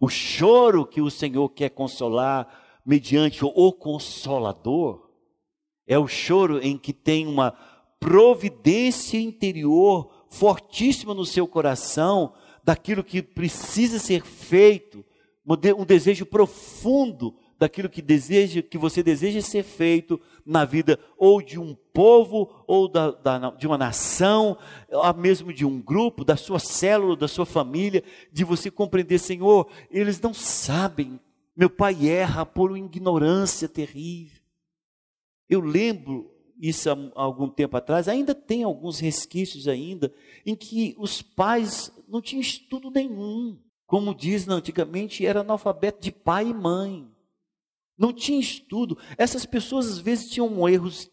O 0.00 0.08
choro 0.08 0.86
que 0.86 1.02
o 1.02 1.10
Senhor 1.10 1.50
quer 1.50 1.68
consolar 1.68 2.80
mediante 2.84 3.44
o 3.44 3.70
consolador 3.70 5.10
é 5.86 5.98
o 5.98 6.08
choro 6.08 6.60
em 6.62 6.78
que 6.78 6.94
tem 6.94 7.26
uma 7.26 7.50
providência 8.00 9.18
interior 9.18 10.24
fortíssima 10.30 11.12
no 11.12 11.26
seu 11.26 11.46
coração 11.46 12.32
daquilo 12.64 13.04
que 13.04 13.22
precisa 13.22 13.98
ser 13.98 14.24
feito 14.24 15.04
um 15.46 15.84
desejo 15.84 16.24
profundo 16.24 17.36
daquilo 17.58 17.88
que 17.88 18.02
deseja, 18.02 18.62
que 18.62 18.78
você 18.78 19.02
deseja 19.02 19.40
ser 19.40 19.62
feito 19.62 20.20
na 20.44 20.64
vida 20.64 20.98
ou 21.16 21.40
de 21.40 21.58
um 21.58 21.74
povo 21.92 22.64
ou 22.66 22.88
da, 22.88 23.10
da, 23.10 23.50
de 23.50 23.66
uma 23.66 23.78
nação, 23.78 24.58
ou 24.90 25.14
mesmo 25.14 25.52
de 25.52 25.64
um 25.64 25.80
grupo, 25.80 26.24
da 26.24 26.36
sua 26.36 26.58
célula, 26.58 27.16
da 27.16 27.28
sua 27.28 27.46
família, 27.46 28.02
de 28.32 28.44
você 28.44 28.70
compreender, 28.70 29.18
Senhor, 29.18 29.68
eles 29.90 30.20
não 30.20 30.34
sabem. 30.34 31.20
Meu 31.56 31.70
pai 31.70 32.08
erra 32.08 32.44
por 32.44 32.70
uma 32.70 32.78
ignorância 32.78 33.68
terrível. 33.68 34.42
Eu 35.48 35.60
lembro 35.60 36.30
isso 36.60 36.90
há 36.90 36.96
algum 37.14 37.48
tempo 37.48 37.76
atrás, 37.76 38.08
ainda 38.08 38.34
tem 38.34 38.62
alguns 38.62 38.98
resquícios 38.98 39.68
ainda, 39.68 40.12
em 40.46 40.54
que 40.54 40.94
os 40.98 41.20
pais 41.20 41.92
não 42.08 42.20
tinham 42.20 42.40
estudo 42.40 42.90
nenhum 42.90 43.58
como 43.86 44.14
diz 44.14 44.48
antigamente, 44.48 45.26
era 45.26 45.40
analfabeto 45.40 46.00
de 46.00 46.10
pai 46.10 46.48
e 46.48 46.54
mãe. 46.54 47.08
Não 47.96 48.12
tinha 48.12 48.40
estudo. 48.40 48.98
Essas 49.16 49.46
pessoas 49.46 49.86
às 49.86 49.98
vezes 49.98 50.30
tinham 50.30 50.68
erros 50.68 51.10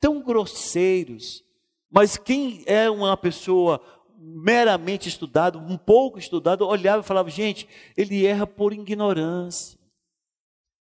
tão 0.00 0.22
grosseiros. 0.22 1.44
Mas 1.90 2.16
quem 2.16 2.64
é 2.66 2.90
uma 2.90 3.16
pessoa 3.16 3.80
meramente 4.18 5.08
estudado, 5.08 5.58
um 5.58 5.76
pouco 5.76 6.18
estudado, 6.18 6.66
olhava 6.66 7.02
e 7.02 7.06
falava: 7.06 7.30
gente, 7.30 7.68
ele 7.96 8.24
erra 8.24 8.46
por 8.46 8.72
ignorância. 8.72 9.78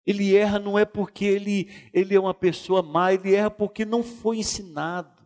Ele 0.05 0.35
erra 0.35 0.57
não 0.57 0.79
é 0.79 0.85
porque 0.85 1.25
ele, 1.25 1.69
ele 1.93 2.15
é 2.15 2.19
uma 2.19 2.33
pessoa 2.33 2.81
má, 2.81 3.13
ele 3.13 3.35
erra 3.35 3.51
porque 3.51 3.85
não 3.85 4.01
foi 4.01 4.39
ensinado, 4.39 5.21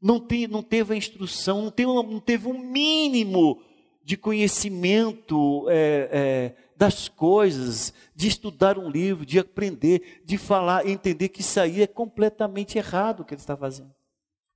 não, 0.00 0.20
tem, 0.20 0.46
não 0.46 0.62
teve 0.62 0.92
a 0.92 0.96
instrução, 0.96 1.62
não, 1.62 1.70
teve, 1.70 1.90
não 1.90 2.20
teve 2.20 2.46
um 2.46 2.58
mínimo 2.58 3.62
de 4.08 4.16
conhecimento 4.16 5.66
é, 5.68 6.08
é, 6.10 6.54
das 6.74 7.08
coisas, 7.10 7.92
de 8.16 8.26
estudar 8.26 8.78
um 8.78 8.88
livro, 8.88 9.26
de 9.26 9.38
aprender, 9.38 10.22
de 10.24 10.38
falar, 10.38 10.88
entender 10.88 11.28
que 11.28 11.42
isso 11.42 11.60
aí 11.60 11.82
é 11.82 11.86
completamente 11.86 12.78
errado 12.78 13.20
o 13.20 13.24
que 13.26 13.34
ele 13.34 13.40
está 13.42 13.54
fazendo. 13.54 13.94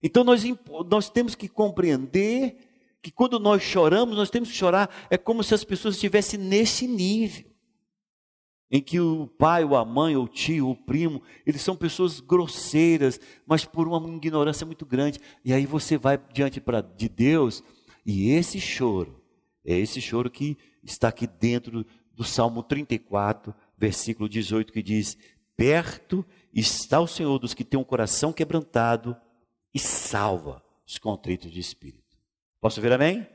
Então 0.03 0.25
nós, 0.25 0.43
nós 0.91 1.11
temos 1.11 1.35
que 1.35 1.51
compreender 1.51 2.57
que 3.03 3.11
quando 3.11 3.39
nós 3.39 3.63
choramos, 3.63 4.17
nós 4.17 4.31
temos 4.31 4.49
que 4.49 4.57
chorar, 4.57 4.89
é 5.11 5.19
como 5.19 5.45
se 5.45 5.53
as 5.53 5.65
pessoas 5.65 5.97
estivessem 5.97 6.41
nesse 6.41 6.87
nível. 6.87 7.45
Em 8.71 8.81
que 8.81 8.99
o 8.99 9.27
pai, 9.27 9.65
ou 9.65 9.77
a 9.77 9.85
mãe, 9.85 10.17
ou 10.17 10.25
o 10.25 10.29
tio, 10.29 10.69
ou 10.69 10.73
o 10.73 10.83
primo, 10.83 11.21
eles 11.45 11.61
são 11.61 11.77
pessoas 11.77 12.21
grosseiras, 12.21 13.21
mas 13.47 13.67
por 13.67 13.87
uma 13.87 14.17
ignorância 14.17 14.65
muito 14.65 14.87
grande. 14.87 15.21
E 15.45 15.53
aí 15.53 15.67
você 15.67 15.99
vai 15.99 16.19
diante 16.33 16.59
pra, 16.59 16.81
de 16.81 17.07
Deus, 17.07 17.63
e 18.07 18.31
esse 18.31 18.59
choro, 18.59 19.22
é 19.65 19.77
esse 19.79 20.01
choro 20.01 20.31
que 20.31 20.57
está 20.83 21.09
aqui 21.09 21.27
dentro 21.27 21.87
do 22.15 22.25
Salmo 22.25 22.63
34, 22.63 23.55
versículo 23.77 24.29
18, 24.29 24.73
que 24.73 24.83
diz: 24.83 25.17
Perto 25.57 26.25
está 26.53 27.01
o 27.01 27.07
Senhor 27.07 27.39
dos 27.39 27.55
que 27.55 27.65
têm 27.65 27.79
um 27.79 27.85
coração 27.85 28.33
quebrantado 28.33 29.17
e 29.75 29.79
salva 29.79 30.63
os 30.87 30.99
contritos 30.99 31.51
de 31.51 31.61
espírito. 31.61 32.03
Posso 32.61 32.81
ver 32.81 32.93
amém? 32.93 33.27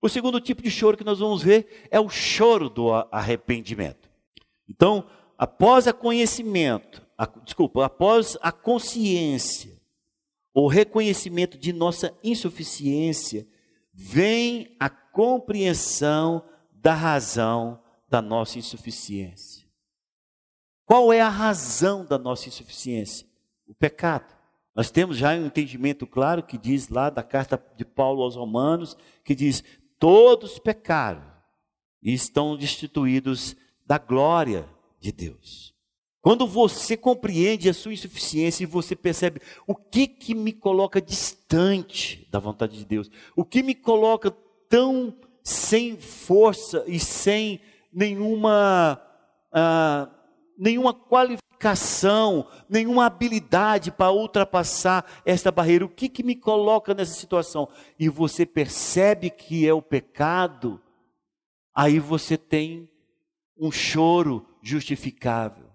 O 0.00 0.08
segundo 0.08 0.40
tipo 0.40 0.62
de 0.62 0.70
choro 0.70 0.96
que 0.96 1.04
nós 1.04 1.18
vamos 1.18 1.42
ver 1.42 1.88
é 1.90 1.98
o 1.98 2.08
choro 2.08 2.68
do 2.68 2.92
arrependimento. 3.10 4.08
Então, 4.68 5.08
após 5.36 5.88
a 5.88 5.92
conhecimento, 5.92 7.04
a, 7.16 7.26
desculpa, 7.26 7.84
após 7.84 8.36
a 8.40 8.52
consciência, 8.52 9.76
o 10.54 10.68
reconhecimento 10.68 11.58
de 11.58 11.72
nossa 11.72 12.16
insuficiência, 12.22 13.46
vem 13.92 14.76
a 14.78 14.88
compreensão 15.18 16.44
da 16.72 16.94
razão 16.94 17.82
da 18.08 18.22
nossa 18.22 18.56
insuficiência. 18.56 19.66
Qual 20.86 21.12
é 21.12 21.20
a 21.20 21.28
razão 21.28 22.06
da 22.06 22.16
nossa 22.16 22.46
insuficiência? 22.46 23.26
O 23.66 23.74
pecado. 23.74 24.32
Nós 24.76 24.92
temos 24.92 25.16
já 25.16 25.34
um 25.34 25.46
entendimento 25.46 26.06
claro 26.06 26.40
que 26.40 26.56
diz 26.56 26.88
lá 26.88 27.10
da 27.10 27.24
carta 27.24 27.60
de 27.76 27.84
Paulo 27.84 28.22
aos 28.22 28.36
Romanos, 28.36 28.96
que 29.24 29.34
diz: 29.34 29.64
todos 29.98 30.60
pecaram 30.60 31.24
e 32.00 32.14
estão 32.14 32.56
destituídos 32.56 33.56
da 33.84 33.98
glória 33.98 34.68
de 35.00 35.10
Deus. 35.10 35.74
Quando 36.20 36.46
você 36.46 36.96
compreende 36.96 37.68
a 37.68 37.74
sua 37.74 37.92
insuficiência 37.92 38.62
e 38.62 38.66
você 38.66 38.94
percebe 38.94 39.40
o 39.66 39.74
que 39.74 40.06
que 40.06 40.32
me 40.32 40.52
coloca 40.52 41.02
distante 41.02 42.28
da 42.30 42.38
vontade 42.38 42.78
de 42.78 42.84
Deus, 42.84 43.10
o 43.34 43.44
que 43.44 43.64
me 43.64 43.74
coloca 43.74 44.30
tão 44.68 45.16
sem 45.42 45.96
força 45.96 46.84
e 46.86 47.00
sem 47.00 47.60
nenhuma 47.92 49.00
ah, 49.52 50.08
nenhuma 50.58 50.92
qualificação 50.92 51.48
nenhuma 52.68 53.06
habilidade 53.06 53.90
para 53.90 54.12
ultrapassar 54.12 55.04
esta 55.24 55.50
barreira. 55.50 55.84
O 55.84 55.88
que, 55.88 56.08
que 56.08 56.22
me 56.22 56.36
coloca 56.36 56.94
nessa 56.94 57.14
situação? 57.14 57.68
E 57.98 58.08
você 58.08 58.46
percebe 58.46 59.28
que 59.30 59.66
é 59.66 59.72
o 59.72 59.82
pecado, 59.82 60.80
aí 61.74 61.98
você 61.98 62.36
tem 62.36 62.88
um 63.58 63.72
choro 63.72 64.46
justificável. 64.62 65.66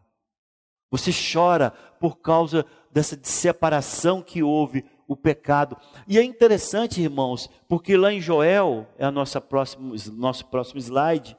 Você 0.90 1.12
chora 1.12 1.72
por 2.00 2.18
causa 2.20 2.66
dessa 2.92 3.20
separação 3.24 4.22
que 4.22 4.44
houve, 4.44 4.86
o 5.08 5.16
pecado. 5.16 5.78
E 6.08 6.18
é 6.18 6.24
interessante, 6.24 7.02
irmãos, 7.02 7.50
porque 7.68 7.96
lá 7.98 8.12
em 8.14 8.22
Joel, 8.22 8.88
é 8.98 9.06
a 9.06 9.12
nossa 9.12 9.40
próximo, 9.42 9.96
nosso 10.14 10.46
próximo 10.48 10.80
slide, 10.80 11.38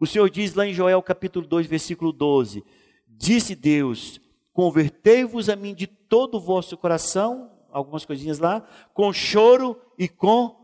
o 0.00 0.06
Senhor 0.06 0.28
diz 0.28 0.54
lá 0.54 0.66
em 0.66 0.74
Joel 0.74 1.00
capítulo 1.02 1.46
2, 1.46 1.66
versículo 1.66 2.12
12: 2.12 2.64
Disse 3.06 3.54
Deus: 3.54 4.20
Convertei-vos 4.52 5.48
a 5.48 5.56
mim 5.56 5.74
de 5.74 5.86
todo 5.86 6.36
o 6.36 6.40
vosso 6.40 6.76
coração, 6.76 7.50
algumas 7.70 8.04
coisinhas 8.04 8.38
lá, 8.38 8.66
com 8.92 9.12
choro 9.12 9.80
e 9.98 10.08
com 10.08 10.56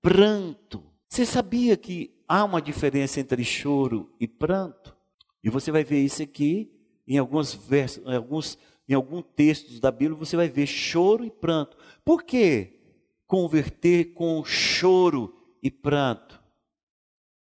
pranto. 0.00 0.84
Você 1.08 1.26
sabia 1.26 1.76
que 1.76 2.14
há 2.28 2.44
uma 2.44 2.62
diferença 2.62 3.20
entre 3.20 3.42
choro 3.44 4.14
e 4.20 4.28
pranto? 4.28 4.96
E 5.42 5.50
você 5.50 5.70
vai 5.70 5.82
ver 5.84 6.00
isso 6.00 6.22
aqui 6.22 6.72
em 7.06 7.18
alguns 7.18 7.54
versos, 7.54 8.04
em 8.06 8.14
alguns 8.14 8.58
em 8.88 8.94
alguns 8.94 9.24
textos 9.34 9.80
da 9.80 9.90
Bíblia 9.90 10.18
você 10.18 10.36
vai 10.36 10.48
ver 10.48 10.66
choro 10.66 11.24
e 11.24 11.30
pranto. 11.30 11.76
Por 12.04 12.22
que 12.22 12.80
converter 13.26 14.14
com 14.14 14.44
choro 14.44 15.34
e 15.62 15.70
pranto? 15.70 16.40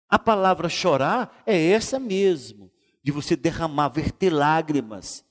A 0.10 0.17
palavra 0.17 0.69
chorar 0.69 1.43
é 1.45 1.69
essa 1.69 2.00
mesmo 2.00 2.71
de 3.04 3.12
você 3.12 3.36
derramar, 3.36 3.89
verter 3.89 4.32
lágrimas, 4.32 5.23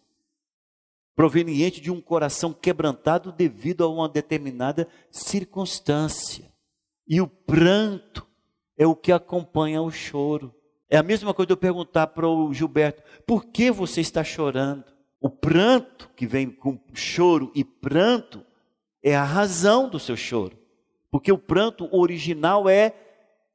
proveniente 1.15 1.81
de 1.81 1.91
um 1.91 2.01
coração 2.01 2.53
quebrantado 2.53 3.33
devido 3.33 3.85
a 3.85 3.89
uma 3.89 4.09
determinada 4.09 4.87
circunstância. 5.11 6.53
E 7.09 7.21
o 7.21 7.27
pranto 7.27 8.27
é 8.77 8.87
o 8.87 8.95
que 8.95 9.13
acompanha 9.13 9.81
o 9.83 9.91
choro. 9.91 10.55
É 10.89 10.97
a 10.97 11.03
mesma 11.03 11.35
coisa 11.35 11.49
de 11.49 11.53
eu 11.53 11.57
perguntar 11.57 12.09
para 12.09 12.29
o 12.29 12.53
Gilberto: 12.53 13.03
por 13.27 13.47
que 13.47 13.71
você 13.71 14.01
está 14.01 14.23
chorando? 14.23 14.96
O 15.21 15.31
pranto 15.31 16.11
que 16.15 16.27
vem 16.27 16.51
com 16.51 16.79
choro 16.93 17.51
e 17.55 17.65
pranto 17.65 18.45
é 19.03 19.17
a 19.17 19.25
razão 19.25 19.89
do 19.89 19.99
seu 19.99 20.17
choro. 20.17 20.59
Porque 21.11 21.33
o 21.33 21.39
pranto 21.39 21.89
original 21.95 22.69
é 22.69 22.95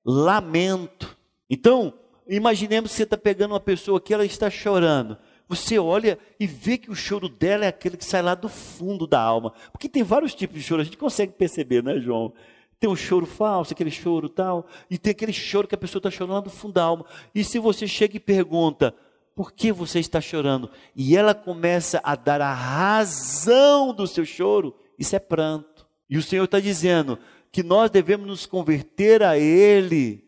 lamento. 0.04 1.18
Então, 1.50 1.94
Imaginemos 2.28 2.92
que 2.92 2.98
você 2.98 3.04
está 3.04 3.18
pegando 3.18 3.52
uma 3.52 3.60
pessoa 3.60 4.00
que 4.00 4.14
ela 4.14 4.26
está 4.26 4.50
chorando. 4.50 5.18
Você 5.50 5.78
olha 5.78 6.18
e 6.40 6.48
vê 6.48 6.78
que 6.78 6.90
o 6.90 6.96
choro 6.96 7.28
dela 7.28 7.66
é 7.66 7.68
aquele 7.68 7.98
que 7.98 8.06
sai 8.06 8.22
lá 8.22 8.34
do 8.36 8.48
fundo 8.48 9.06
da 9.06 9.20
alma. 9.20 9.52
Porque 9.70 9.90
tem 9.90 10.02
vários 10.02 10.34
tipos 10.34 10.56
de 10.56 10.64
choro, 10.64 10.82
a 10.82 10.86
gente 10.86 10.96
consegue 10.96 11.34
perceber, 11.34 11.84
né, 11.84 12.00
João? 12.00 12.32
Tem 12.80 12.90
um 12.90 12.96
choro 12.96 13.26
falso, 13.26 13.74
aquele 13.74 13.92
choro 13.92 14.30
tal, 14.30 14.66
e 14.90 14.98
tem 14.98 15.12
aquele 15.12 15.34
choro 15.34 15.68
que 15.68 15.76
a 15.76 15.78
pessoa 15.78 16.00
está 16.00 16.10
chorando 16.10 16.36
lá 16.36 16.40
do 16.40 16.50
fundo 16.50 16.74
da 16.74 16.84
alma. 16.84 17.06
E 17.36 17.44
se 17.44 17.60
você 17.60 17.86
chega 17.86 18.16
e 18.16 18.20
pergunta, 18.20 18.96
por 19.42 19.54
que 19.54 19.72
você 19.72 20.00
está 20.00 20.22
chorando? 20.22 20.70
E 20.96 21.18
ela 21.18 21.34
começa 21.34 22.00
a 22.04 22.16
dar 22.16 22.40
a 22.42 22.54
razão 22.54 23.92
do 23.92 24.06
seu 24.06 24.24
choro, 24.24 24.76
isso 25.00 25.16
é 25.16 25.20
pranto. 25.20 25.88
E 26.08 26.16
o 26.16 26.22
Senhor 26.22 26.44
está 26.44 26.60
dizendo 26.60 27.18
que 27.52 27.64
nós 27.64 27.90
devemos 27.90 28.28
nos 28.28 28.46
converter 28.46 29.24
a 29.24 29.40
Ele 29.40 30.24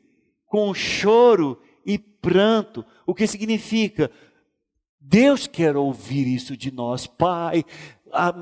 com 0.47 0.73
choro 0.73 1.61
e 1.85 1.99
pranto. 1.99 2.83
O 3.05 3.13
que 3.13 3.27
significa? 3.27 4.09
Deus 4.99 5.45
quer 5.45 5.77
ouvir 5.77 6.25
isso 6.25 6.57
de 6.57 6.71
nós, 6.71 7.05
Pai. 7.05 7.63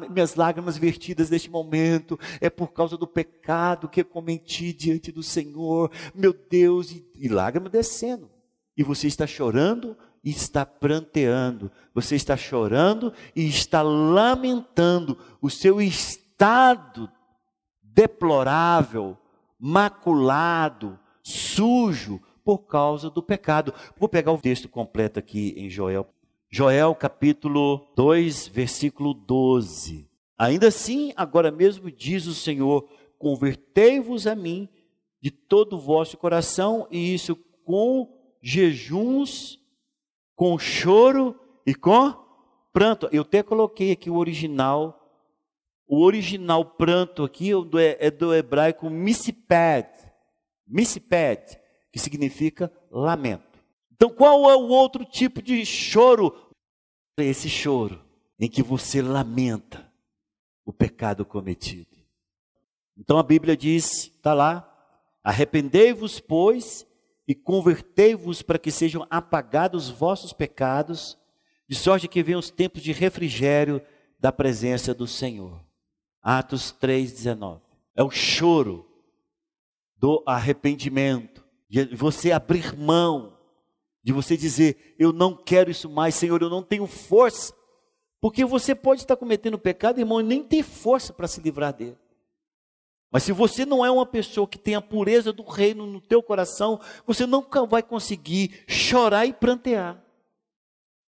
minhas 0.09 0.35
lágrimas 0.35 0.77
vertidas 0.77 1.29
neste 1.29 1.49
momento 1.49 2.17
é 2.39 2.49
por 2.49 2.71
causa 2.71 2.95
do 2.95 3.05
pecado 3.05 3.89
que 3.89 3.99
eu 3.99 4.05
cometi 4.05 4.71
diante 4.71 5.11
do 5.11 5.21
Senhor, 5.21 5.91
meu 6.15 6.31
Deus, 6.31 6.91
e, 6.91 7.05
e 7.17 7.27
lágrimas 7.27 7.73
descendo. 7.73 8.31
E 8.77 8.83
você 8.83 9.07
está 9.07 9.27
chorando 9.27 9.97
está 10.23 10.65
pranteando, 10.65 11.71
você 11.93 12.15
está 12.15 12.37
chorando 12.37 13.13
e 13.35 13.47
está 13.47 13.81
lamentando 13.81 15.17
o 15.41 15.49
seu 15.49 15.81
estado 15.81 17.11
deplorável, 17.81 19.17
maculado, 19.59 20.99
sujo, 21.23 22.21
por 22.43 22.59
causa 22.59 23.09
do 23.09 23.21
pecado. 23.21 23.73
Vou 23.97 24.09
pegar 24.09 24.31
o 24.31 24.37
texto 24.37 24.67
completo 24.67 25.19
aqui 25.19 25.53
em 25.57 25.69
Joel. 25.69 26.07
Joel 26.49 26.93
capítulo 26.95 27.87
2, 27.95 28.47
versículo 28.47 29.13
12. 29.13 30.09
Ainda 30.37 30.67
assim, 30.67 31.13
agora 31.15 31.51
mesmo 31.51 31.91
diz 31.91 32.25
o 32.25 32.33
Senhor: 32.33 32.89
convertei-vos 33.17 34.27
a 34.27 34.35
mim 34.35 34.67
de 35.21 35.29
todo 35.29 35.77
o 35.77 35.79
vosso 35.79 36.17
coração, 36.17 36.87
e 36.89 37.13
isso 37.13 37.35
com 37.63 38.11
jejuns, 38.41 39.60
com 40.41 40.57
choro 40.57 41.39
e 41.67 41.75
com 41.75 42.15
pranto. 42.73 43.07
Eu 43.11 43.21
até 43.21 43.43
coloquei 43.43 43.91
aqui 43.91 44.09
o 44.09 44.15
original. 44.15 44.99
O 45.87 46.03
original 46.03 46.65
pranto 46.65 47.23
aqui 47.23 47.51
é 47.99 48.09
do 48.09 48.33
hebraico 48.33 48.89
misiped. 48.89 49.87
Misiped 50.65 51.59
que 51.91 51.99
significa 51.99 52.73
lamento. 52.89 53.59
Então, 53.91 54.09
qual 54.09 54.49
é 54.49 54.55
o 54.55 54.69
outro 54.69 55.05
tipo 55.05 55.43
de 55.43 55.63
choro? 55.63 56.33
Esse 57.19 57.47
choro 57.47 58.03
em 58.39 58.49
que 58.49 58.63
você 58.63 58.99
lamenta 58.99 59.93
o 60.65 60.73
pecado 60.73 61.23
cometido. 61.23 61.95
Então 62.97 63.19
a 63.19 63.23
Bíblia 63.23 63.55
diz, 63.55 64.07
está 64.07 64.33
lá, 64.33 64.67
arrependei-vos, 65.23 66.19
pois, 66.19 66.83
e 67.31 67.35
convertei-vos 67.35 68.41
para 68.41 68.59
que 68.59 68.69
sejam 68.69 69.07
apagados 69.09 69.87
os 69.87 69.97
vossos 69.97 70.33
pecados, 70.33 71.17
de 71.65 71.73
sorte 71.77 72.09
que 72.09 72.21
venham 72.21 72.41
os 72.41 72.49
tempos 72.49 72.81
de 72.81 72.91
refrigério 72.91 73.81
da 74.19 74.33
presença 74.33 74.93
do 74.93 75.07
Senhor. 75.07 75.63
Atos 76.21 76.75
3,19. 76.77 77.61
É 77.95 78.03
o 78.03 78.11
choro 78.11 78.85
do 79.95 80.21
arrependimento 80.27 81.41
de 81.69 81.85
você 81.95 82.33
abrir 82.33 82.77
mão, 82.77 83.37
de 84.03 84.11
você 84.11 84.35
dizer: 84.35 84.93
Eu 84.99 85.13
não 85.13 85.33
quero 85.33 85.71
isso 85.71 85.89
mais, 85.89 86.15
Senhor, 86.15 86.41
eu 86.41 86.49
não 86.49 86.61
tenho 86.61 86.85
força 86.85 87.53
Porque 88.19 88.43
você 88.43 88.75
pode 88.75 89.03
estar 89.03 89.15
cometendo 89.15 89.57
pecado, 89.57 90.01
irmão, 90.01 90.19
e 90.19 90.23
nem 90.25 90.43
ter 90.43 90.63
força 90.63 91.13
para 91.13 91.29
se 91.29 91.39
livrar 91.39 91.71
dele. 91.71 91.97
Mas 93.11 93.23
se 93.23 93.33
você 93.33 93.65
não 93.65 93.85
é 93.85 93.91
uma 93.91 94.05
pessoa 94.05 94.47
que 94.47 94.57
tem 94.57 94.73
a 94.73 94.81
pureza 94.81 95.33
do 95.33 95.43
reino 95.43 95.85
no 95.85 95.99
teu 95.99 96.23
coração, 96.23 96.79
você 97.05 97.25
nunca 97.25 97.65
vai 97.65 97.83
conseguir 97.83 98.63
chorar 98.67 99.25
e 99.25 99.33
prantear. 99.33 100.01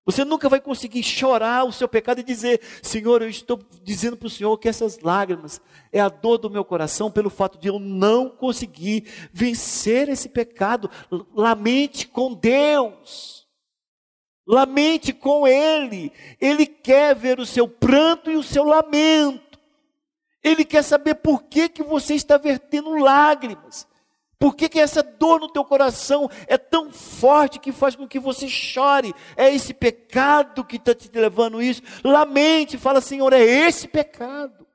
Você 0.05 0.25
nunca 0.25 0.49
vai 0.49 0.61
conseguir 0.61 1.03
chorar 1.03 1.65
o 1.65 1.73
seu 1.73 1.87
pecado 1.87 2.21
e 2.21 2.25
dizer: 2.25 2.61
Senhor, 2.83 3.23
eu 3.23 3.29
estou 3.29 3.61
dizendo 3.85 4.17
para 4.17 4.27
o 4.27 4.31
Senhor 4.31 4.57
que 4.59 4.69
essas 4.69 4.99
lágrimas 4.99 5.61
é 5.93 6.01
a 6.01 6.09
dor 6.09 6.39
do 6.39 6.51
meu 6.51 6.65
coração 6.65 7.11
pelo 7.11 7.31
fato 7.31 7.59
de 7.59 7.69
eu 7.69 7.79
não 7.79 8.29
conseguir 8.29 9.05
vencer 9.33 10.09
esse 10.09 10.29
pecado. 10.29 10.91
Lamente 11.33 12.09
com 12.09 12.35
Deus, 12.35 13.47
lamente 14.45 15.13
com 15.13 15.47
Ele. 15.47 16.11
Ele 16.41 16.67
quer 16.67 17.15
ver 17.15 17.39
o 17.39 17.47
seu 17.47 17.69
pranto 17.69 18.29
e 18.29 18.37
o 18.37 18.43
seu 18.43 18.65
lamento. 18.65 19.52
Ele 20.43 20.65
quer 20.65 20.83
saber 20.83 21.17
por 21.17 21.45
que, 21.45 21.69
que 21.69 21.83
você 21.83 22.15
está 22.15 22.37
vertendo 22.37 22.95
lágrimas. 22.97 23.87
Por 24.43 24.57
que, 24.57 24.69
que 24.69 24.81
essa 24.81 25.05
dor 25.05 25.39
no 25.39 25.49
teu 25.49 25.65
coração 25.65 26.29
é 26.49 26.59
tão 26.59 26.91
forte 26.91 27.61
que 27.61 27.71
faz 27.71 27.95
com 27.95 28.09
que 28.09 28.19
você 28.19 28.49
chore? 28.49 29.15
É 29.37 29.55
esse 29.55 29.73
pecado 29.73 30.65
que 30.65 30.79
está 30.79 30.93
te 30.93 31.09
levando 31.15 31.63
isso? 31.63 31.81
Lamente, 32.03 32.77
fala, 32.77 33.01
Senhor, 33.01 33.33
é 33.33 33.41
esse 33.41 33.87
pecado. 33.87 34.67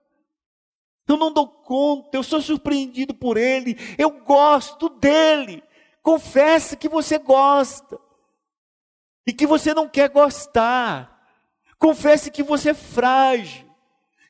Eu 1.05 1.17
não 1.17 1.33
dou 1.33 1.47
conta, 1.47 2.15
eu 2.15 2.23
sou 2.23 2.41
surpreendido 2.41 3.13
por 3.13 3.35
ele, 3.35 3.77
eu 3.97 4.09
gosto 4.09 4.87
dele. 4.87 5.61
Confesse 6.01 6.77
que 6.77 6.87
você 6.87 7.17
gosta 7.17 7.99
e 9.25 9.33
que 9.33 9.45
você 9.45 9.73
não 9.73 9.89
quer 9.89 10.07
gostar. 10.07 11.27
Confesse 11.77 12.31
que 12.31 12.41
você 12.41 12.69
é 12.69 12.73
frágil, 12.73 13.66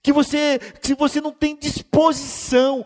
que 0.07 0.13
você, 0.13 0.57
que 0.81 0.95
você 0.95 1.19
não 1.19 1.33
tem 1.33 1.53
disposição 1.53 2.85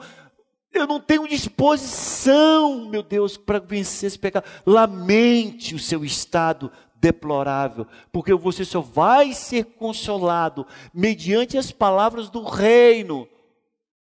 eu 0.73 0.87
não 0.87 1.01
tenho 1.01 1.27
disposição, 1.27 2.89
meu 2.89 3.03
Deus, 3.03 3.35
para 3.35 3.59
vencer 3.59 4.07
esse 4.07 4.17
pecado. 4.17 4.45
Lamente 4.65 5.75
o 5.75 5.79
seu 5.79 6.05
estado 6.05 6.71
deplorável, 6.95 7.85
porque 8.09 8.33
você 8.33 8.63
só 8.63 8.79
vai 8.79 9.33
ser 9.33 9.65
consolado 9.65 10.65
mediante 10.93 11.57
as 11.57 11.73
palavras 11.73 12.29
do 12.29 12.41
reino, 12.41 13.27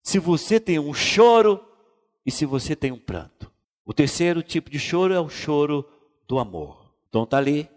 se 0.01 0.21
você 0.21 0.61
tem 0.61 0.79
um 0.79 0.95
choro 0.95 1.61
e 2.25 2.31
se 2.31 2.47
você 2.47 2.77
tem 2.77 2.93
um 2.93 2.99
pranto. 2.99 3.51
O 3.85 3.93
terceiro 3.93 4.43
tipo 4.43 4.71
de 4.71 4.79
choro 4.79 5.13
é 5.13 5.21
o 5.21 5.29
choro 5.29 5.85
do 6.29 6.39
amor. 6.39 6.95
Então 7.09 7.25
está 7.25 7.37
ali. 7.37 7.69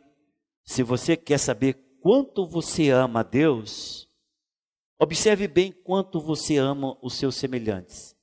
Se 0.63 0.83
você 0.83 1.17
quer 1.17 1.39
saber 1.39 1.73
quanto 1.99 2.45
você 2.45 2.91
ama 2.91 3.21
a 3.21 3.23
Deus, 3.23 4.06
observe 4.99 5.47
bem 5.47 5.71
quanto 5.71 6.19
você 6.19 6.57
ama 6.57 6.97
os 7.01 7.13
seus 7.13 7.35
semelhantes. 7.35 8.15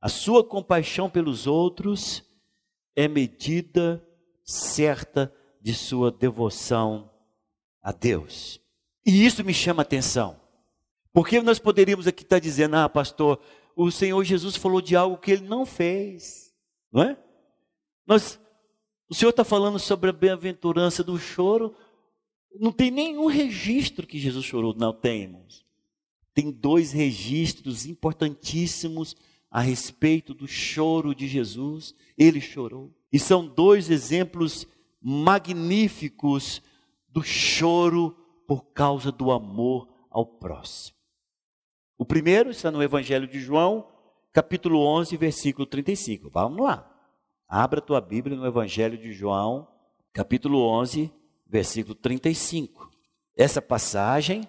A 0.00 0.08
sua 0.08 0.44
compaixão 0.44 1.08
pelos 1.08 1.46
outros 1.46 2.22
é 2.94 3.08
medida 3.08 4.06
certa 4.44 5.34
de 5.60 5.74
sua 5.74 6.10
devoção 6.10 7.10
a 7.82 7.92
Deus. 7.92 8.60
E 9.04 9.24
isso 9.24 9.44
me 9.44 9.54
chama 9.54 9.82
atenção. 9.82 10.40
Porque 11.12 11.40
nós 11.40 11.58
poderíamos 11.58 12.06
aqui 12.06 12.22
estar 12.22 12.38
dizendo, 12.38 12.76
ah, 12.76 12.88
pastor, 12.88 13.40
o 13.74 13.90
Senhor 13.90 14.22
Jesus 14.22 14.56
falou 14.56 14.80
de 14.80 14.94
algo 14.94 15.16
que 15.16 15.30
ele 15.30 15.46
não 15.46 15.64
fez, 15.64 16.52
não 16.92 17.02
é? 17.02 17.16
Nós, 18.06 18.38
o 19.08 19.14
Senhor 19.14 19.30
está 19.30 19.44
falando 19.44 19.78
sobre 19.78 20.10
a 20.10 20.12
bem-aventurança 20.12 21.02
do 21.02 21.18
choro, 21.18 21.74
não 22.60 22.72
tem 22.72 22.90
nenhum 22.90 23.26
registro 23.26 24.06
que 24.06 24.18
Jesus 24.18 24.44
chorou, 24.44 24.74
não 24.74 24.92
tem, 24.92 25.22
irmãos. 25.22 25.64
Tem 26.34 26.50
dois 26.50 26.92
registros 26.92 27.86
importantíssimos 27.86 29.16
a 29.50 29.60
respeito 29.60 30.34
do 30.34 30.46
choro 30.46 31.14
de 31.14 31.26
Jesus, 31.26 31.94
ele 32.18 32.40
chorou. 32.40 32.92
E 33.12 33.18
são 33.18 33.46
dois 33.46 33.88
exemplos 33.90 34.66
magníficos 35.00 36.60
do 37.08 37.22
choro 37.22 38.10
por 38.46 38.66
causa 38.66 39.10
do 39.10 39.30
amor 39.30 39.88
ao 40.10 40.26
próximo. 40.26 40.96
O 41.96 42.04
primeiro 42.04 42.50
está 42.50 42.70
no 42.70 42.82
Evangelho 42.82 43.26
de 43.26 43.40
João, 43.40 43.88
capítulo 44.32 44.80
11, 44.80 45.16
versículo 45.16 45.64
35. 45.64 46.28
Vamos 46.28 46.62
lá. 46.62 46.92
Abra 47.48 47.80
tua 47.80 48.00
Bíblia 48.00 48.36
no 48.36 48.46
Evangelho 48.46 48.98
de 48.98 49.12
João, 49.12 49.66
capítulo 50.12 50.60
11, 50.60 51.10
versículo 51.46 51.94
35. 51.94 52.90
Essa 53.36 53.62
passagem 53.62 54.48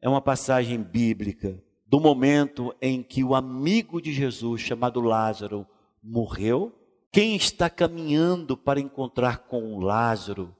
é 0.00 0.08
uma 0.08 0.20
passagem 0.20 0.82
bíblica 0.82 1.62
do 1.86 2.00
momento 2.00 2.74
em 2.80 3.02
que 3.02 3.22
o 3.22 3.34
amigo 3.34 4.00
de 4.00 4.12
Jesus, 4.12 4.62
chamado 4.62 5.00
Lázaro, 5.00 5.66
morreu, 6.02 6.72
quem 7.12 7.36
está 7.36 7.68
caminhando 7.68 8.56
para 8.56 8.80
encontrar 8.80 9.40
com 9.40 9.78
Lázaro 9.78 10.56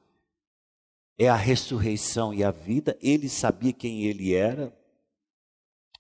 é 1.19 1.29
a 1.29 1.35
ressurreição 1.35 2.35
e 2.35 2.45
a 2.45 2.51
vida, 2.51 2.99
ele 3.01 3.29
sabia 3.29 3.73
quem 3.73 4.05
ele 4.05 4.35
era. 4.35 4.77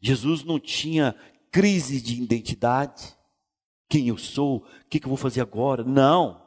Jesus 0.00 0.44
não 0.44 0.60
tinha 0.60 1.16
crise 1.50 2.00
de 2.00 2.20
identidade. 2.20 3.16
Quem 3.88 4.08
eu 4.08 4.18
sou? 4.18 4.58
O 4.58 4.88
que 4.90 5.02
eu 5.02 5.08
vou 5.08 5.16
fazer 5.16 5.40
agora? 5.40 5.82
Não. 5.82 6.41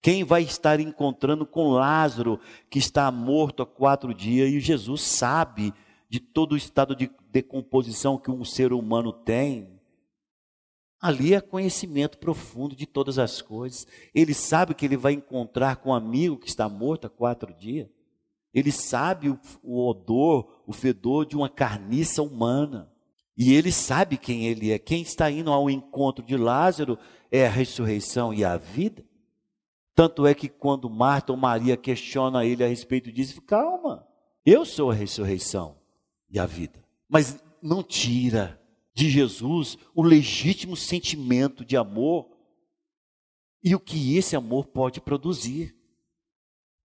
Quem 0.00 0.22
vai 0.22 0.42
estar 0.42 0.78
encontrando 0.80 1.44
com 1.44 1.70
Lázaro, 1.70 2.40
que 2.70 2.78
está 2.78 3.10
morto 3.10 3.62
há 3.62 3.66
quatro 3.66 4.14
dias, 4.14 4.50
e 4.50 4.60
Jesus 4.60 5.02
sabe 5.02 5.74
de 6.08 6.20
todo 6.20 6.52
o 6.52 6.56
estado 6.56 6.94
de 6.94 7.10
decomposição 7.30 8.16
que 8.16 8.30
um 8.30 8.44
ser 8.44 8.72
humano 8.72 9.12
tem, 9.12 9.78
ali 11.00 11.34
é 11.34 11.40
conhecimento 11.40 12.18
profundo 12.18 12.74
de 12.74 12.86
todas 12.86 13.18
as 13.18 13.42
coisas. 13.42 13.86
Ele 14.14 14.34
sabe 14.34 14.74
que 14.74 14.84
ele 14.84 14.96
vai 14.96 15.12
encontrar 15.12 15.76
com 15.76 15.90
um 15.90 15.94
amigo 15.94 16.38
que 16.38 16.48
está 16.48 16.68
morto 16.68 17.06
há 17.06 17.10
quatro 17.10 17.52
dias. 17.52 17.88
Ele 18.52 18.72
sabe 18.72 19.28
o, 19.28 19.38
o 19.62 19.88
odor, 19.88 20.62
o 20.66 20.72
fedor 20.72 21.26
de 21.26 21.36
uma 21.36 21.48
carniça 21.48 22.22
humana. 22.22 22.90
E 23.36 23.54
ele 23.54 23.70
sabe 23.70 24.16
quem 24.16 24.46
ele 24.46 24.72
é. 24.72 24.78
Quem 24.78 25.02
está 25.02 25.30
indo 25.30 25.52
ao 25.52 25.70
encontro 25.70 26.24
de 26.24 26.36
Lázaro 26.36 26.98
é 27.30 27.46
a 27.46 27.50
ressurreição 27.50 28.34
e 28.34 28.44
a 28.44 28.56
vida. 28.56 29.04
Tanto 29.98 30.28
é 30.28 30.32
que 30.32 30.48
quando 30.48 30.88
Marta 30.88 31.32
ou 31.32 31.36
Maria 31.36 31.76
questiona 31.76 32.44
ele 32.44 32.62
a 32.62 32.68
respeito 32.68 33.10
disso, 33.10 33.42
calma, 33.42 34.06
eu 34.46 34.64
sou 34.64 34.92
a 34.92 34.94
ressurreição 34.94 35.76
e 36.30 36.38
a 36.38 36.46
vida. 36.46 36.84
Mas 37.08 37.42
não 37.60 37.82
tira 37.82 38.62
de 38.94 39.10
Jesus 39.10 39.76
o 39.92 40.04
legítimo 40.04 40.76
sentimento 40.76 41.64
de 41.64 41.76
amor 41.76 42.30
e 43.60 43.74
o 43.74 43.80
que 43.80 44.16
esse 44.16 44.36
amor 44.36 44.66
pode 44.68 45.00
produzir. 45.00 45.74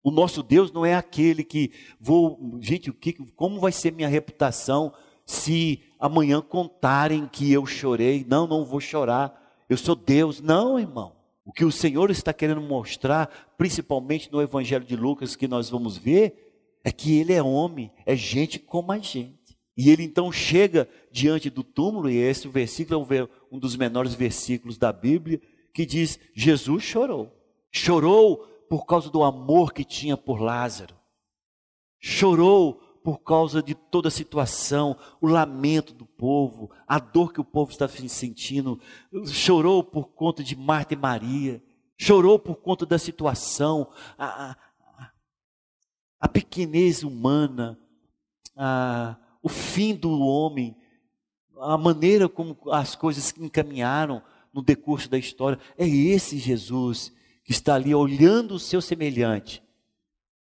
O 0.01 0.09
nosso 0.09 0.41
Deus 0.41 0.71
não 0.71 0.83
é 0.83 0.95
aquele 0.95 1.43
que 1.43 1.71
vou, 1.99 2.57
gente, 2.61 2.89
o 2.89 2.95
que, 2.95 3.13
como 3.33 3.59
vai 3.59 3.71
ser 3.71 3.91
minha 3.91 4.09
reputação 4.09 4.91
se 5.23 5.83
amanhã 5.99 6.41
contarem 6.41 7.27
que 7.27 7.53
eu 7.53 7.63
chorei? 7.67 8.25
Não, 8.27 8.47
não 8.47 8.65
vou 8.65 8.79
chorar. 8.79 9.63
Eu 9.69 9.77
sou 9.77 9.95
Deus. 9.95 10.41
Não, 10.41 10.79
irmão. 10.79 11.22
O 11.45 11.51
que 11.51 11.65
o 11.65 11.71
Senhor 11.71 12.09
está 12.09 12.33
querendo 12.33 12.61
mostrar, 12.61 13.53
principalmente 13.57 14.31
no 14.31 14.41
Evangelho 14.41 14.85
de 14.85 14.95
Lucas, 14.95 15.35
que 15.35 15.47
nós 15.47 15.69
vamos 15.69 15.97
ver, 15.97 16.79
é 16.83 16.91
que 16.91 17.17
ele 17.17 17.33
é 17.33 17.43
homem, 17.43 17.91
é 18.05 18.15
gente 18.15 18.59
como 18.59 18.91
a 18.91 18.97
gente. 18.97 19.57
E 19.75 19.89
ele 19.89 20.03
então 20.03 20.31
chega 20.31 20.87
diante 21.11 21.49
do 21.49 21.63
túmulo, 21.63 22.09
e 22.09 22.17
esse 22.17 22.47
versículo 22.47 23.07
é 23.13 23.27
um 23.51 23.57
dos 23.57 23.75
menores 23.75 24.13
versículos 24.13 24.77
da 24.77 24.93
Bíblia, 24.93 25.41
que 25.73 25.85
diz: 25.85 26.19
Jesus 26.33 26.83
chorou. 26.83 27.31
Chorou 27.71 28.37
por 28.69 28.85
causa 28.85 29.09
do 29.09 29.23
amor 29.23 29.73
que 29.73 29.83
tinha 29.83 30.15
por 30.15 30.39
Lázaro. 30.39 30.95
Chorou 31.99 32.82
por 33.03 33.19
causa 33.19 33.61
de 33.61 33.75
toda 33.75 34.07
a 34.07 34.11
situação, 34.11 34.97
o 35.19 35.27
lamento 35.27 35.93
do 35.93 36.05
povo, 36.05 36.71
a 36.87 36.97
dor 36.99 37.33
que 37.33 37.41
o 37.41 37.45
povo 37.45 37.71
está 37.71 37.87
sentindo. 37.87 38.79
Chorou 39.27 39.83
por 39.83 40.09
conta 40.09 40.43
de 40.43 40.55
Marta 40.55 40.93
e 40.93 40.97
Maria. 40.97 41.61
Chorou 41.97 42.39
por 42.39 42.55
conta 42.55 42.85
da 42.85 42.97
situação, 42.97 43.89
a, 44.17 44.51
a, 44.51 45.09
a 46.19 46.27
pequenez 46.27 47.03
humana, 47.03 47.77
a, 48.55 49.17
o 49.41 49.49
fim 49.49 49.93
do 49.93 50.19
homem, 50.19 50.75
a 51.59 51.77
maneira 51.77 52.29
como 52.29 52.57
as 52.71 52.95
coisas 52.95 53.33
encaminharam 53.37 54.23
no 54.53 54.61
decurso 54.61 55.09
da 55.09 55.17
história. 55.17 55.59
É 55.77 55.87
esse 55.87 56.37
Jesus 56.37 57.13
que 57.43 57.51
está 57.51 57.75
ali 57.75 57.93
olhando 57.93 58.55
o 58.55 58.59
seu 58.59 58.81
semelhante 58.81 59.61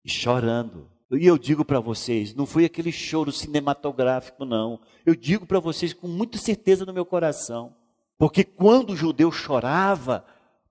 e 0.03 0.09
chorando. 0.09 0.89
E 1.11 1.25
eu 1.25 1.37
digo 1.37 1.63
para 1.63 1.79
vocês, 1.79 2.33
não 2.33 2.45
foi 2.45 2.65
aquele 2.65 2.91
choro 2.91 3.31
cinematográfico, 3.31 4.43
não. 4.43 4.81
Eu 5.05 5.15
digo 5.15 5.45
para 5.45 5.59
vocês 5.59 5.93
com 5.93 6.07
muita 6.07 6.37
certeza 6.37 6.85
no 6.85 6.93
meu 6.93 7.05
coração. 7.05 7.73
Porque 8.17 8.43
quando 8.43 8.91
o 8.91 8.95
judeu 8.95 9.31
chorava, 9.31 10.25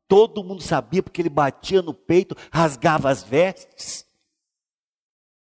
todo 0.06 0.44
mundo 0.44 0.62
sabia, 0.62 1.02
porque 1.02 1.22
ele 1.22 1.30
batia 1.30 1.80
no 1.80 1.94
peito, 1.94 2.36
rasgava 2.52 3.08
as 3.08 3.22
vestes. 3.22 4.04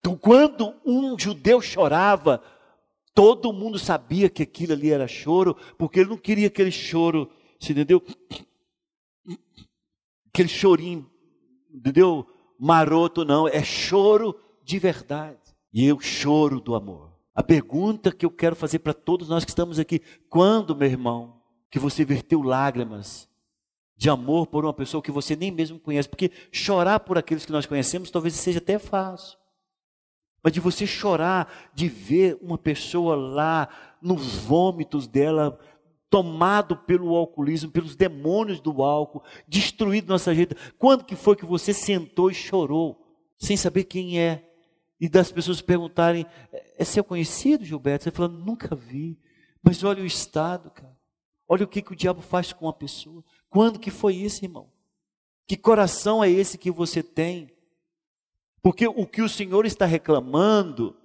Então, 0.01 0.17
quando 0.17 0.75
um 0.85 1.17
judeu 1.17 1.61
chorava, 1.61 2.43
todo 3.15 3.53
mundo 3.53 3.79
sabia 3.79 4.29
que 4.29 4.43
aquilo 4.43 4.73
ali 4.73 4.91
era 4.91 5.07
choro, 5.07 5.57
porque 5.79 6.01
ele 6.01 6.11
não 6.11 6.17
queria 6.17 6.49
aquele 6.49 6.73
choro, 6.73 7.31
você 7.61 7.71
entendeu? 7.71 8.03
Aquele 10.27 10.49
chorinho, 10.49 11.09
entendeu? 11.73 12.27
Maroto, 12.59 13.25
não, 13.25 13.47
é 13.47 13.63
choro 13.63 14.37
de 14.65 14.79
verdade. 14.79 15.39
E 15.73 15.85
eu 15.85 16.01
choro 16.01 16.61
do 16.61 16.75
amor. 16.75 17.13
A 17.35 17.43
pergunta 17.43 18.13
que 18.13 18.27
eu 18.27 18.31
quero 18.31 18.55
fazer 18.55 18.81
para 18.81 18.93
todos 18.93 19.29
nós 19.29 19.45
que 19.45 19.51
estamos 19.51 19.79
aqui: 19.79 20.01
quando, 20.29 20.77
meu 20.77 20.89
irmão, 20.89 21.41
que 21.71 21.79
você 21.79 22.05
verteu 22.05 22.43
lágrimas 22.43 23.29
de 23.97 24.11
amor 24.11 24.47
por 24.47 24.65
uma 24.65 24.75
pessoa 24.75 25.03
que 25.03 25.11
você 25.11 25.35
nem 25.35 25.51
mesmo 25.51 25.79
conhece? 25.79 26.09
Porque 26.09 26.31
chorar 26.51 27.01
por 27.01 27.17
aqueles 27.17 27.47
que 27.47 27.53
nós 27.53 27.67
conhecemos 27.67 28.11
talvez 28.11 28.35
seja 28.35 28.59
até 28.59 28.79
fácil. 28.79 29.39
Mas 30.43 30.53
de 30.53 30.61
você 30.61 30.87
chorar, 30.87 31.71
de 31.73 31.89
ver 31.89 32.37
uma 32.43 32.59
pessoa 32.59 33.15
lá 33.15 33.69
nos 34.03 34.37
vômitos 34.39 35.07
dela, 35.07 35.59
tomado 36.11 36.77
pelo 36.77 37.15
alcoolismo, 37.15 37.71
pelos 37.71 37.97
demônios 37.97 38.61
do 38.61 38.83
álcool, 38.83 39.23
destruído 39.49 40.09
nossa 40.09 40.35
vida. 40.35 40.55
Quando 40.77 41.05
que 41.05 41.17
foi 41.17 41.37
que 41.37 41.47
você 41.47 41.73
sentou 41.73 42.31
e 42.31 42.35
chorou, 42.35 43.03
sem 43.39 43.57
saber 43.57 43.85
quem 43.85 44.21
é? 44.21 44.52
E 45.03 45.09
das 45.09 45.33
pessoas 45.33 45.61
perguntarem, 45.61 46.25
é 46.79 46.85
seu 46.85 47.03
conhecido, 47.03 47.65
Gilberto? 47.65 48.05
Você 48.05 48.13
fala, 48.13 48.29
nunca 48.29 48.77
vi. 48.77 49.19
Mas 49.61 49.83
olha 49.83 50.01
o 50.01 50.07
estado, 50.07 50.71
cara. 50.71 50.97
Olha 51.49 51.65
o 51.65 51.69
que, 51.69 51.83
que 51.83 51.93
o 51.93 51.97
diabo 51.97 52.23
faz 52.23 52.53
com 52.53 52.67
uma 52.67 52.73
pessoa. 52.73 53.25
Quando 53.51 53.81
que 53.81 53.91
foi 53.91 54.15
isso, 54.15 54.45
irmão? 54.45 54.71
Que 55.45 55.57
coração 55.57 56.23
é 56.23 56.31
esse 56.31 56.57
que 56.57 56.71
você 56.71 57.03
tem? 57.03 57.51
Porque 58.63 58.87
o 58.87 59.05
que 59.05 59.23
o 59.23 59.29
Senhor 59.29 59.67
está 59.67 59.87
reclamando 59.87 60.97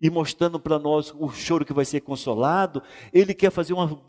e 0.00 0.08
mostrando 0.08 0.58
para 0.58 0.78
nós 0.78 1.12
o 1.14 1.28
choro 1.28 1.66
que 1.66 1.74
vai 1.74 1.84
ser 1.84 2.00
consolado, 2.00 2.82
ele 3.12 3.34
quer 3.34 3.50
fazer 3.50 3.74
uma 3.74 4.02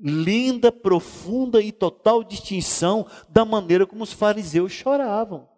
linda, 0.00 0.72
profunda 0.72 1.62
e 1.62 1.70
total 1.70 2.24
distinção 2.24 3.06
da 3.28 3.44
maneira 3.44 3.86
como 3.86 4.02
os 4.02 4.12
fariseus 4.12 4.72
choravam. 4.72 5.53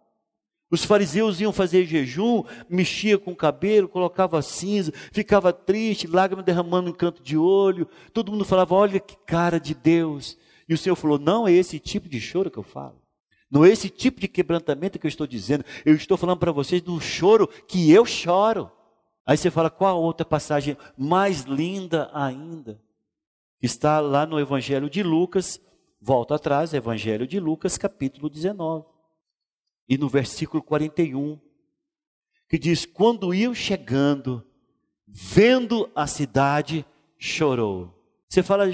Os 0.71 0.85
fariseus 0.85 1.41
iam 1.41 1.53
fazer 1.53 1.85
jejum, 1.85 2.43
mexia 2.69 3.17
com 3.17 3.31
o 3.31 3.37
cabelo, 3.37 3.89
colocava 3.89 4.43
cinza, 4.43 4.93
ficava 5.13 5.53
triste, 5.53 6.09
lágrimas 6.09 6.45
derramando 6.45 6.91
em 6.91 6.93
canto 6.93 7.23
de 7.23 7.37
olho. 7.37 7.89
Todo 8.13 8.33
mundo 8.33 8.45
falava: 8.45 8.75
Olha 8.75 8.99
que 8.99 9.17
cara 9.25 9.61
de 9.61 9.75
Deus. 9.75 10.37
E 10.69 10.75
o 10.75 10.79
Senhor 10.79 10.97
falou: 10.97 11.19
Não 11.19 11.47
é 11.47 11.53
esse 11.53 11.79
tipo 11.79 12.09
de 12.09 12.21
choro 12.21 12.51
que 12.51 12.59
eu 12.59 12.65
falo. 12.65 13.01
Não 13.49 13.65
é 13.65 13.71
esse 13.71 13.89
tipo 13.89 14.21
de 14.21 14.27
quebrantamento 14.27 14.99
que 14.99 15.07
eu 15.07 15.09
estou 15.09 15.27
dizendo. 15.27 15.65
Eu 15.85 15.95
estou 15.95 16.17
falando 16.17 16.39
para 16.39 16.51
vocês 16.51 16.83
do 16.83 17.01
choro 17.01 17.47
que 17.69 17.93
eu 17.93 18.05
choro. 18.05 18.69
Aí 19.25 19.37
você 19.37 19.53
fala: 19.53 19.71
Qual 19.71 20.03
outra 20.03 20.27
passagem 20.27 20.77
mais 20.99 21.43
linda 21.43 22.11
ainda? 22.13 22.81
Está 23.63 24.01
lá 24.01 24.27
no 24.27 24.41
Evangelho 24.41 24.91
de 24.91 25.05
Lucas. 25.05 25.61
Volta 26.01 26.35
atrás, 26.35 26.75
Evangelho 26.75 27.27
de 27.27 27.39
Lucas, 27.39 27.79
capítulo 27.79 28.29
19 28.29 28.96
e 29.89 29.97
no 29.97 30.09
versículo 30.09 30.63
41, 30.63 31.39
que 32.49 32.59
diz: 32.59 32.85
Quando 32.85 33.35
iam 33.35 33.55
chegando, 33.55 34.45
vendo 35.07 35.91
a 35.95 36.07
cidade, 36.07 36.85
chorou. 37.19 37.93
Você 38.29 38.43
fala, 38.43 38.67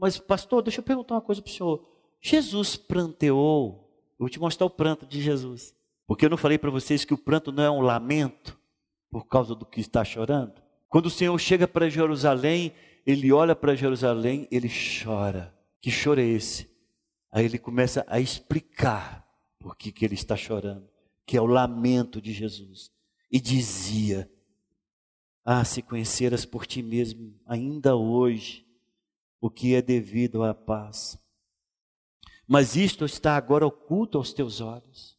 mas 0.00 0.18
pastor, 0.18 0.62
deixa 0.62 0.80
eu 0.80 0.84
perguntar 0.84 1.14
uma 1.14 1.20
coisa 1.20 1.42
para 1.42 1.50
o 1.50 1.52
senhor. 1.52 1.86
Jesus 2.20 2.76
pranteou. 2.76 3.84
Eu 4.18 4.24
vou 4.24 4.28
te 4.28 4.40
mostrar 4.40 4.66
o 4.66 4.70
pranto 4.70 5.06
de 5.06 5.20
Jesus. 5.20 5.74
Porque 6.06 6.24
eu 6.24 6.30
não 6.30 6.36
falei 6.36 6.56
para 6.56 6.70
vocês 6.70 7.04
que 7.04 7.14
o 7.14 7.18
pranto 7.18 7.52
não 7.52 7.62
é 7.62 7.70
um 7.70 7.80
lamento 7.80 8.58
por 9.10 9.26
causa 9.26 9.54
do 9.54 9.66
que 9.66 9.80
está 9.80 10.04
chorando? 10.04 10.62
Quando 10.88 11.06
o 11.06 11.10
Senhor 11.10 11.36
chega 11.38 11.66
para 11.66 11.90
Jerusalém, 11.90 12.72
ele 13.04 13.32
olha 13.32 13.54
para 13.54 13.74
Jerusalém, 13.74 14.48
ele 14.50 14.68
chora. 14.68 15.54
Que 15.80 15.90
choro 15.90 16.20
é 16.20 16.24
esse? 16.24 16.70
Aí 17.30 17.44
ele 17.44 17.58
começa 17.58 18.04
a 18.08 18.18
explicar 18.20 19.25
por 19.66 19.74
que, 19.74 19.90
que 19.90 20.04
ele 20.04 20.14
está 20.14 20.36
chorando, 20.36 20.88
que 21.26 21.36
é 21.36 21.40
o 21.40 21.46
lamento 21.46 22.22
de 22.22 22.32
Jesus. 22.32 22.92
E 23.28 23.40
dizia: 23.40 24.30
Ah, 25.44 25.64
se 25.64 25.82
conheceras 25.82 26.44
por 26.44 26.64
ti 26.68 26.84
mesmo, 26.84 27.34
ainda 27.44 27.96
hoje, 27.96 28.64
o 29.40 29.50
que 29.50 29.74
é 29.74 29.82
devido 29.82 30.44
à 30.44 30.54
paz. 30.54 31.18
Mas 32.46 32.76
isto 32.76 33.04
está 33.04 33.36
agora 33.36 33.66
oculto 33.66 34.18
aos 34.18 34.32
teus 34.32 34.60
olhos. 34.60 35.18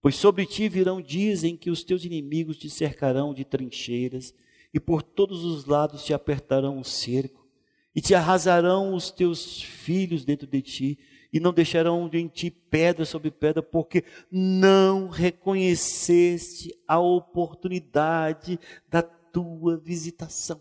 Pois 0.00 0.14
sobre 0.14 0.46
ti 0.46 0.68
virão 0.68 1.02
dias 1.02 1.42
em 1.42 1.56
que 1.56 1.68
os 1.68 1.82
teus 1.82 2.04
inimigos 2.04 2.58
te 2.58 2.70
cercarão 2.70 3.34
de 3.34 3.44
trincheiras, 3.44 4.32
e 4.72 4.78
por 4.78 5.02
todos 5.02 5.44
os 5.44 5.64
lados 5.64 6.04
te 6.04 6.14
apertarão 6.14 6.78
um 6.78 6.84
cerco, 6.84 7.44
e 7.92 8.00
te 8.00 8.14
arrasarão 8.14 8.94
os 8.94 9.10
teus 9.10 9.60
filhos 9.60 10.24
dentro 10.24 10.46
de 10.46 10.62
ti, 10.62 10.98
e 11.32 11.40
não 11.40 11.52
deixarão 11.52 12.08
em 12.12 12.28
ti 12.28 12.50
pedra 12.50 13.04
sobre 13.04 13.30
pedra, 13.30 13.62
porque 13.62 14.04
não 14.30 15.08
reconheceste 15.08 16.74
a 16.86 16.98
oportunidade 16.98 18.58
da 18.88 19.02
tua 19.02 19.76
visitação. 19.76 20.60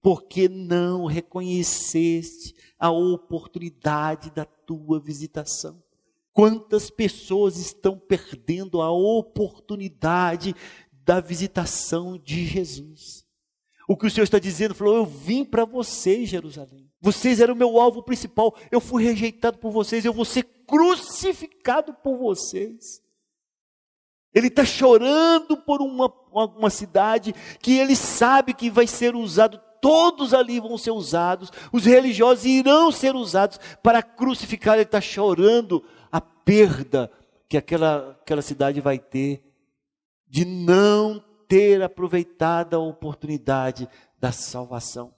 Porque 0.00 0.48
não 0.48 1.06
reconheceste 1.06 2.54
a 2.78 2.90
oportunidade 2.90 4.30
da 4.30 4.44
tua 4.44 5.00
visitação. 5.00 5.82
Quantas 6.32 6.90
pessoas 6.90 7.56
estão 7.56 7.98
perdendo 7.98 8.82
a 8.82 8.90
oportunidade 8.90 10.54
da 10.92 11.18
visitação 11.18 12.18
de 12.18 12.46
Jesus? 12.46 13.26
O 13.88 13.96
que 13.96 14.06
o 14.06 14.10
Senhor 14.10 14.24
está 14.24 14.38
dizendo, 14.38 14.74
falou: 14.74 14.96
Eu 14.96 15.06
vim 15.06 15.44
para 15.44 15.64
vocês, 15.64 16.28
Jerusalém. 16.28 16.85
Vocês 17.06 17.40
eram 17.40 17.54
o 17.54 17.56
meu 17.56 17.80
alvo 17.80 18.02
principal. 18.02 18.52
Eu 18.68 18.80
fui 18.80 19.04
rejeitado 19.04 19.58
por 19.58 19.70
vocês. 19.70 20.04
Eu 20.04 20.12
vou 20.12 20.24
ser 20.24 20.42
crucificado 20.66 21.94
por 21.94 22.18
vocês. 22.18 23.00
Ele 24.34 24.48
está 24.48 24.64
chorando 24.64 25.56
por 25.56 25.80
uma, 25.80 26.12
uma, 26.32 26.68
cidade 26.68 27.32
que 27.62 27.78
ele 27.78 27.94
sabe 27.94 28.52
que 28.52 28.68
vai 28.68 28.88
ser 28.88 29.14
usado, 29.14 29.60
todos 29.80 30.34
ali 30.34 30.58
vão 30.58 30.76
ser 30.76 30.90
usados, 30.90 31.52
os 31.72 31.84
religiosos 31.84 32.44
irão 32.44 32.90
ser 32.90 33.14
usados 33.14 33.60
para 33.80 34.02
crucificar. 34.02 34.74
Ele 34.74 34.82
está 34.82 35.00
chorando 35.00 35.84
a 36.10 36.20
perda 36.20 37.08
que 37.48 37.56
aquela, 37.56 38.18
aquela 38.20 38.42
cidade 38.42 38.80
vai 38.80 38.98
ter 38.98 39.44
de 40.26 40.44
não 40.44 41.22
ter 41.46 41.80
aproveitado 41.82 42.74
a 42.74 42.80
oportunidade 42.80 43.88
da 44.18 44.32
salvação. 44.32 45.15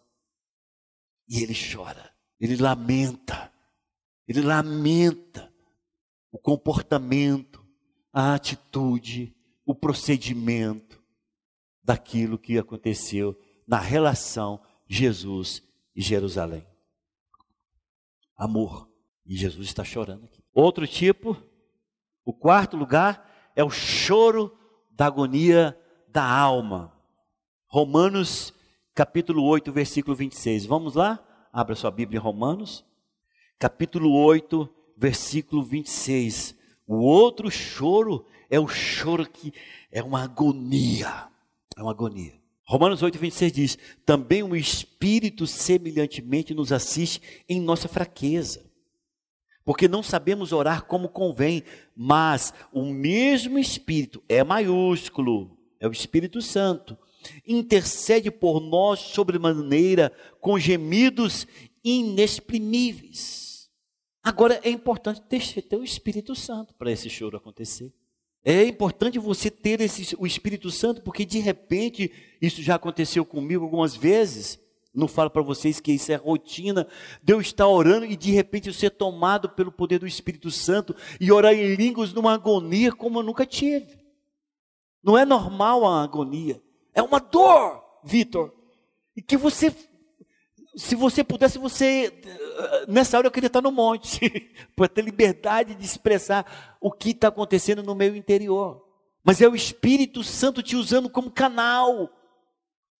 E 1.29 1.43
ele 1.43 1.55
chora, 1.55 2.13
ele 2.41 2.57
lamenta, 2.57 3.53
ele 4.27 4.41
lamenta 4.41 5.53
o 6.33 6.39
comportamento, 6.39 7.65
a 8.13 8.35
atitude, 8.35 9.37
o 9.65 9.75
procedimento 9.75 11.03
daquilo 11.83 12.39
que 12.39 12.59
aconteceu 12.59 13.39
na 13.67 13.79
relação 13.79 14.63
Jesus 14.87 15.63
e 15.95 16.01
Jerusalém. 16.01 16.67
Amor. 18.37 18.89
E 19.27 19.37
Jesus 19.37 19.67
está 19.67 19.85
chorando 19.85 20.25
aqui. 20.25 20.43
Outro 20.55 20.87
tipo, 20.87 21.37
o 22.25 22.33
quarto 22.33 22.77
lugar 22.77 23.31
é 23.55 23.63
o 23.63 23.69
choro 23.69 24.57
da 24.91 25.07
agonia 25.07 25.79
da 26.09 26.25
alma. 26.25 26.93
Romanos 27.67 28.55
capítulo 28.99 29.45
8, 29.45 29.71
versículo 29.71 30.17
26. 30.17 30.67
Vamos 30.67 30.97
lá? 30.97 31.25
Abra 31.53 31.77
sua 31.77 31.89
Bíblia 31.89 32.19
em 32.19 32.21
Romanos, 32.21 32.85
capítulo 33.57 34.13
8, 34.13 34.69
versículo 34.97 35.63
26. 35.63 36.57
O 36.85 36.97
outro 36.97 37.49
choro 37.49 38.27
é 38.51 38.59
o 38.59 38.67
choro 38.67 39.25
que 39.25 39.55
é 39.93 40.03
uma 40.03 40.25
agonia. 40.25 41.29
É 41.77 41.81
uma 41.81 41.93
agonia. 41.93 42.41
Romanos 42.67 43.01
8, 43.01 43.17
26 43.21 43.53
diz: 43.53 43.79
Também 44.05 44.43
o 44.43 44.57
Espírito 44.57 45.47
semelhantemente 45.47 46.53
nos 46.53 46.73
assiste 46.73 47.23
em 47.49 47.61
nossa 47.61 47.87
fraqueza. 47.87 48.69
Porque 49.65 49.87
não 49.87 50.03
sabemos 50.03 50.53
orar 50.53 50.87
como 50.87 51.09
convém, 51.09 51.63
mas 51.95 52.53
o 52.73 52.85
mesmo 52.85 53.61
Espírito 53.61 54.21
é 54.29 54.43
maiúsculo, 54.43 55.57
é 55.79 55.87
o 55.87 55.93
Espírito 55.93 56.43
Santo 56.43 56.99
intercede 57.47 58.31
por 58.31 58.61
nós 58.61 59.01
sobremaneira 59.01 60.13
com 60.41 60.59
gemidos 60.59 61.47
inexprimíveis. 61.85 63.71
Agora 64.23 64.61
é 64.63 64.71
importante 64.71 65.23
ter, 65.23 65.77
o 65.77 65.85
Espírito 65.85 66.35
Santo 66.35 66.75
para 66.75 66.93
esse 66.93 67.09
choro 67.09 67.37
acontecer. 67.37 67.93
É 68.45 68.65
importante 68.65 69.19
você 69.19 69.51
ter 69.51 69.81
esse, 69.81 70.17
o 70.19 70.27
Espírito 70.27 70.71
Santo, 70.71 71.03
porque 71.03 71.25
de 71.25 71.39
repente, 71.39 72.13
isso 72.41 72.63
já 72.63 72.77
aconteceu 72.77 73.25
comigo 73.25 73.65
algumas 73.65 73.97
vezes. 73.97 74.61
Não 74.95 75.07
falo 75.07 75.31
para 75.31 75.43
vocês 75.43 75.81
que 75.81 75.93
isso 75.93 76.11
é 76.13 76.17
rotina. 76.17 76.87
Deus 77.23 77.47
está 77.47 77.67
orando 77.67 78.07
e 78.07 78.17
de 78.17 78.31
repente 78.31 78.73
ser 78.73 78.91
tomado 78.91 79.49
pelo 79.51 79.71
poder 79.71 79.99
do 79.99 80.07
Espírito 80.07 80.51
Santo 80.51 80.95
e 81.21 81.31
orar 81.31 81.55
em 81.55 81.75
línguas 81.75 82.13
numa 82.13 82.35
agonia 82.35 82.93
como 82.93 83.19
eu 83.19 83.23
nunca 83.23 83.47
tive. 83.47 83.99
Não 85.03 85.17
é 85.17 85.25
normal 85.25 85.87
a 85.87 86.03
agonia. 86.03 86.61
É 86.99 87.03
uma 87.03 87.21
dor, 87.21 87.81
Vitor. 88.03 88.53
E 89.17 89.23
que 89.23 89.37
você, 89.37 89.73
se 90.75 90.97
você 90.97 91.23
pudesse, 91.23 91.57
você, 91.57 92.13
nessa 92.89 93.17
hora 93.17 93.29
eu 93.29 93.31
queria 93.31 93.47
estar 93.47 93.63
no 93.63 93.71
monte, 93.71 94.53
para 94.75 94.89
ter 94.89 95.03
liberdade 95.03 95.77
de 95.77 95.85
expressar 95.85 96.77
o 96.81 96.91
que 96.91 97.11
está 97.11 97.29
acontecendo 97.29 97.85
no 97.85 97.95
meu 97.95 98.17
interior. 98.17 98.85
Mas 99.23 99.41
é 99.41 99.47
o 99.47 99.55
Espírito 99.55 100.25
Santo 100.25 100.61
te 100.61 100.75
usando 100.75 101.09
como 101.09 101.31
canal. 101.31 102.11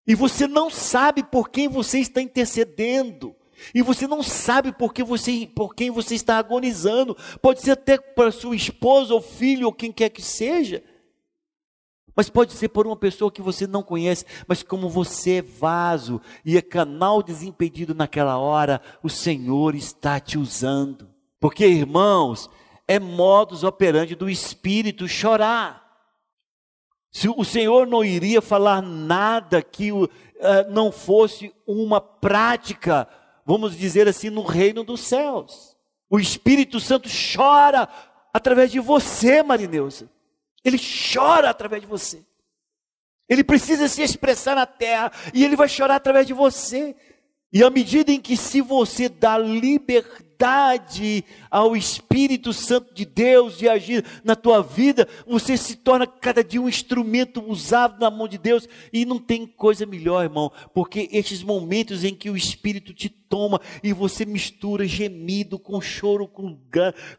E 0.07 0.15
você 0.15 0.47
não 0.47 0.69
sabe 0.69 1.21
por 1.21 1.49
quem 1.49 1.67
você 1.67 1.99
está 1.99 2.21
intercedendo. 2.21 3.35
E 3.75 3.81
você 3.81 4.07
não 4.07 4.23
sabe 4.23 4.71
por, 4.71 4.93
que 4.93 5.03
você, 5.03 5.45
por 5.53 5.75
quem 5.75 5.91
você 5.91 6.15
está 6.15 6.37
agonizando. 6.37 7.17
Pode 7.41 7.59
ser 7.59 7.71
até 7.71 7.97
para 7.97 8.31
sua 8.31 8.55
esposa 8.55 9.13
ou 9.13 9.21
filho 9.21 9.65
ou 9.65 9.73
quem 9.73 9.91
quer 9.91 10.07
que 10.07 10.21
seja. 10.21 10.81
Mas 12.19 12.29
pode 12.29 12.51
ser 12.51 12.67
por 12.67 12.85
uma 12.85 12.97
pessoa 12.97 13.31
que 13.31 13.41
você 13.41 13.65
não 13.65 13.81
conhece, 13.81 14.25
mas 14.45 14.61
como 14.61 14.89
você 14.89 15.37
é 15.37 15.41
vaso 15.41 16.19
e 16.43 16.57
é 16.57 16.61
canal 16.61 17.23
desimpedido 17.23 17.95
naquela 17.95 18.37
hora, 18.37 18.81
o 19.01 19.09
Senhor 19.09 19.73
está 19.73 20.19
te 20.19 20.37
usando. 20.37 21.07
Porque, 21.39 21.65
irmãos, 21.65 22.49
é 22.85 22.99
modus 22.99 23.63
operandi 23.63 24.15
do 24.15 24.29
Espírito 24.29 25.07
chorar. 25.07 25.81
Se 27.09 27.29
o 27.29 27.45
Senhor 27.45 27.87
não 27.87 28.03
iria 28.03 28.41
falar 28.41 28.81
nada 28.81 29.61
que 29.61 29.93
uh, 29.93 30.09
não 30.69 30.91
fosse 30.91 31.53
uma 31.65 32.01
prática 32.01 33.07
vamos 33.45 33.77
dizer 33.77 34.09
assim, 34.09 34.29
no 34.29 34.43
reino 34.43 34.83
dos 34.83 34.99
céus. 34.99 35.73
O 36.09 36.19
Espírito 36.19 36.81
Santo 36.81 37.07
chora 37.09 37.87
através 38.33 38.73
de 38.73 38.79
você, 38.81 39.41
Marineusa. 39.41 40.11
Ele 40.63 40.77
chora 40.77 41.49
através 41.49 41.81
de 41.81 41.87
você. 41.87 42.25
Ele 43.27 43.43
precisa 43.43 43.87
se 43.87 44.01
expressar 44.01 44.55
na 44.55 44.65
terra 44.65 45.11
e 45.33 45.43
ele 45.43 45.55
vai 45.55 45.69
chorar 45.69 45.95
através 45.95 46.25
de 46.25 46.33
você. 46.33 46.95
E 47.53 47.63
à 47.63 47.69
medida 47.69 48.11
em 48.11 48.19
que 48.19 48.35
se 48.35 48.61
você 48.61 49.07
dá 49.07 49.37
liberdade, 49.37 50.28
liberdade 50.39 51.25
ao 51.51 51.75
Espírito 51.75 52.53
Santo 52.53 52.93
de 52.93 53.03
Deus 53.05 53.57
de 53.57 53.67
agir 53.67 54.05
na 54.23 54.35
tua 54.35 54.63
vida, 54.63 55.07
você 55.27 55.57
se 55.57 55.75
torna 55.75 56.07
cada 56.07 56.41
dia 56.41 56.61
um 56.61 56.69
instrumento 56.69 57.43
usado 57.45 57.99
na 57.99 58.09
mão 58.09 58.27
de 58.27 58.37
Deus, 58.37 58.67
e 58.93 59.05
não 59.05 59.19
tem 59.19 59.45
coisa 59.45 59.85
melhor, 59.85 60.23
irmão, 60.23 60.51
porque 60.73 61.09
estes 61.11 61.43
momentos 61.43 62.05
em 62.05 62.15
que 62.15 62.29
o 62.29 62.37
Espírito 62.37 62.93
te 62.93 63.09
toma 63.09 63.59
e 63.83 63.91
você 63.91 64.25
mistura 64.25 64.87
gemido 64.87 65.59
com 65.59 65.81
choro, 65.81 66.25
com, 66.27 66.57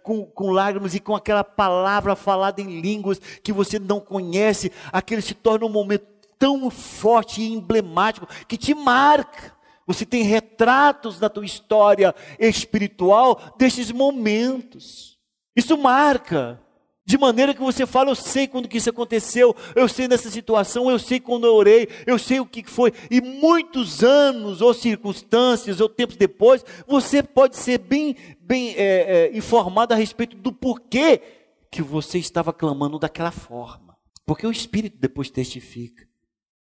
com, 0.02 0.24
com 0.24 0.50
lágrimas 0.50 0.94
e 0.94 1.00
com 1.00 1.14
aquela 1.14 1.44
palavra 1.44 2.16
falada 2.16 2.62
em 2.62 2.80
línguas 2.80 3.20
que 3.42 3.52
você 3.52 3.78
não 3.78 4.00
conhece, 4.00 4.72
aquele 4.90 5.20
se 5.20 5.34
torna 5.34 5.66
um 5.66 5.70
momento 5.70 6.06
tão 6.38 6.70
forte 6.70 7.42
e 7.42 7.52
emblemático 7.52 8.26
que 8.48 8.56
te 8.56 8.74
marca. 8.74 9.59
Você 9.86 10.06
tem 10.06 10.22
retratos 10.22 11.18
da 11.18 11.28
tua 11.28 11.44
história 11.44 12.14
espiritual 12.38 13.54
desses 13.58 13.90
momentos. 13.90 15.18
Isso 15.56 15.76
marca. 15.76 16.60
De 17.04 17.18
maneira 17.18 17.52
que 17.52 17.60
você 17.60 17.84
fala, 17.86 18.10
eu 18.10 18.14
sei 18.14 18.46
quando 18.46 18.68
que 18.68 18.76
isso 18.76 18.88
aconteceu, 18.88 19.56
eu 19.74 19.88
sei 19.88 20.06
nessa 20.06 20.30
situação, 20.30 20.88
eu 20.88 20.96
sei 20.96 21.18
quando 21.18 21.44
eu 21.44 21.54
orei, 21.54 21.88
eu 22.06 22.16
sei 22.16 22.38
o 22.38 22.46
que 22.46 22.62
foi. 22.64 22.92
E 23.10 23.20
muitos 23.20 24.04
anos, 24.04 24.60
ou 24.60 24.72
circunstâncias, 24.72 25.80
ou 25.80 25.88
tempos 25.88 26.14
depois, 26.14 26.64
você 26.86 27.20
pode 27.20 27.56
ser 27.56 27.78
bem, 27.78 28.14
bem 28.40 28.76
é, 28.76 29.32
é, 29.32 29.36
informado 29.36 29.92
a 29.92 29.96
respeito 29.96 30.36
do 30.36 30.52
porquê 30.52 31.20
que 31.68 31.82
você 31.82 32.16
estava 32.18 32.52
clamando 32.52 32.96
daquela 32.96 33.32
forma. 33.32 33.96
Porque 34.24 34.46
o 34.46 34.52
Espírito 34.52 34.96
depois 34.96 35.30
testifica. 35.30 36.06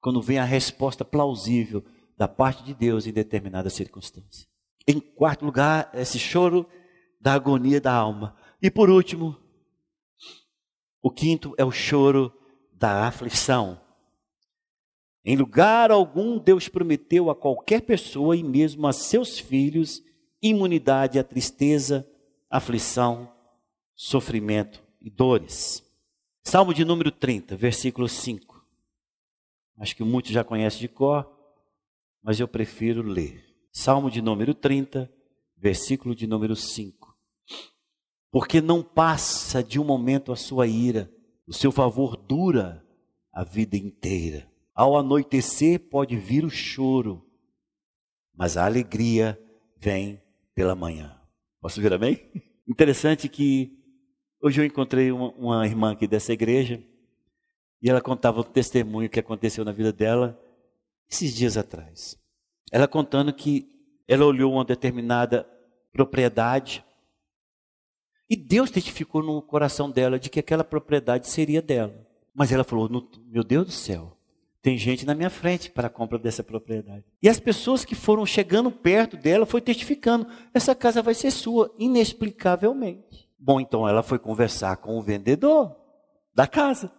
Quando 0.01 0.23
vem 0.23 0.39
a 0.39 0.45
resposta 0.45 1.05
plausível 1.05 1.85
da 2.21 2.29
parte 2.29 2.63
de 2.63 2.75
Deus 2.75 3.07
em 3.07 3.13
determinada 3.15 3.71
circunstância. 3.71 4.47
Em 4.87 5.01
quarto 5.01 5.43
lugar, 5.43 5.91
esse 5.95 6.19
choro 6.19 6.69
da 7.19 7.33
agonia 7.33 7.81
da 7.81 7.95
alma. 7.95 8.37
E 8.61 8.71
por 8.71 8.91
último, 8.91 9.39
o 11.01 11.11
quinto 11.11 11.55
é 11.57 11.65
o 11.65 11.71
choro 11.71 12.31
da 12.75 13.07
aflição. 13.07 13.81
Em 15.25 15.35
lugar 15.35 15.91
algum, 15.91 16.39
Deus 16.39 16.69
prometeu 16.69 17.31
a 17.31 17.35
qualquer 17.35 17.81
pessoa 17.81 18.37
e 18.37 18.43
mesmo 18.43 18.87
a 18.87 18.93
seus 18.93 19.39
filhos 19.39 20.03
imunidade 20.43 21.19
à 21.19 21.25
tristeza, 21.25 22.07
aflição, 22.51 23.33
sofrimento 23.97 24.83
e 25.01 25.09
dores. 25.09 25.83
Salmo 26.45 26.75
de 26.75 26.85
número 26.85 27.11
30, 27.11 27.57
versículo 27.57 28.07
5. 28.07 28.63
Acho 29.79 29.97
que 29.97 30.05
muitos 30.05 30.33
já 30.33 30.45
conhecem 30.45 30.81
de 30.81 30.89
cor 30.89 31.40
mas 32.23 32.39
eu 32.39 32.49
prefiro 32.49 33.03
ler. 33.03 33.45
Salmo 33.73 34.11
de 34.11 34.21
número 34.21 34.55
30, 34.55 35.11
versículo 35.57 36.15
de 36.15 36.27
número 36.27 36.57
5. 36.57 37.17
Porque 38.31 38.61
não 38.61 38.83
passa 38.83 39.63
de 39.63 39.81
um 39.81 39.85
momento 39.85 40.33
a 40.33 40.37
sua 40.37 40.67
ira, 40.67 41.11
o 41.47 41.53
seu 41.53 41.73
favor 41.73 42.17
dura 42.17 42.85
a 43.33 43.43
vida 43.43 43.77
inteira. 43.77 44.49
Ao 44.75 44.97
anoitecer 44.97 45.79
pode 45.79 46.17
vir 46.17 46.45
o 46.45 46.51
choro, 46.51 47.27
mas 48.35 48.57
a 48.57 48.65
alegria 48.65 49.39
vem 49.77 50.23
pela 50.55 50.75
manhã. 50.75 51.21
Posso 51.61 51.81
ver 51.81 51.93
amém? 51.93 52.31
Interessante 52.69 53.29
que 53.29 53.77
hoje 54.41 54.61
eu 54.61 54.65
encontrei 54.65 55.11
uma, 55.11 55.31
uma 55.33 55.67
irmã 55.67 55.93
aqui 55.93 56.07
dessa 56.07 56.33
igreja 56.33 56.83
e 57.83 57.91
ela 57.91 58.01
contava 58.01 58.41
o 58.41 58.45
testemunho 58.45 59.11
que 59.11 59.19
aconteceu 59.19 59.65
na 59.65 59.73
vida 59.73 59.93
dela 59.93 60.41
esses 61.11 61.35
dias 61.35 61.57
atrás. 61.57 62.17
Ela 62.71 62.87
contando 62.87 63.33
que 63.33 63.69
ela 64.07 64.25
olhou 64.25 64.53
uma 64.53 64.65
determinada 64.65 65.47
propriedade 65.93 66.85
e 68.29 68.37
Deus 68.37 68.71
testificou 68.71 69.23
no 69.25 69.43
coração 69.43 69.91
dela 69.91 70.19
de 70.19 70.31
que 70.31 70.39
aquela 70.39 70.63
propriedade 70.63 71.29
seria 71.29 71.61
dela. 71.61 72.07
Mas 72.33 72.53
ela 72.53 72.63
falou: 72.63 72.89
Meu 73.27 73.43
Deus 73.43 73.67
do 73.67 73.73
céu, 73.73 74.17
tem 74.63 74.79
gente 74.79 75.05
na 75.05 75.15
minha 75.15 75.31
frente 75.31 75.69
para 75.69 75.89
a 75.89 75.91
compra 75.91 76.17
dessa 76.17 76.45
propriedade. 76.45 77.05
E 77.21 77.29
as 77.29 77.41
pessoas 77.41 77.85
que 77.85 77.97
foram 77.97 78.25
chegando 78.25 78.71
perto 78.71 79.17
dela 79.17 79.45
foi 79.45 79.61
testificando: 79.61 80.29
essa 80.55 80.77
casa 80.77 81.03
vai 81.03 81.15
ser 81.15 81.33
sua, 81.33 81.75
inexplicavelmente. 81.77 83.29
Bom, 83.37 83.61
então 83.61 83.89
ela 83.89 84.03
foi 84.03 84.19
conversar 84.19 84.77
com 84.77 84.97
o 84.97 85.03
vendedor 85.03 85.75
da 86.33 86.47
casa. 86.47 86.93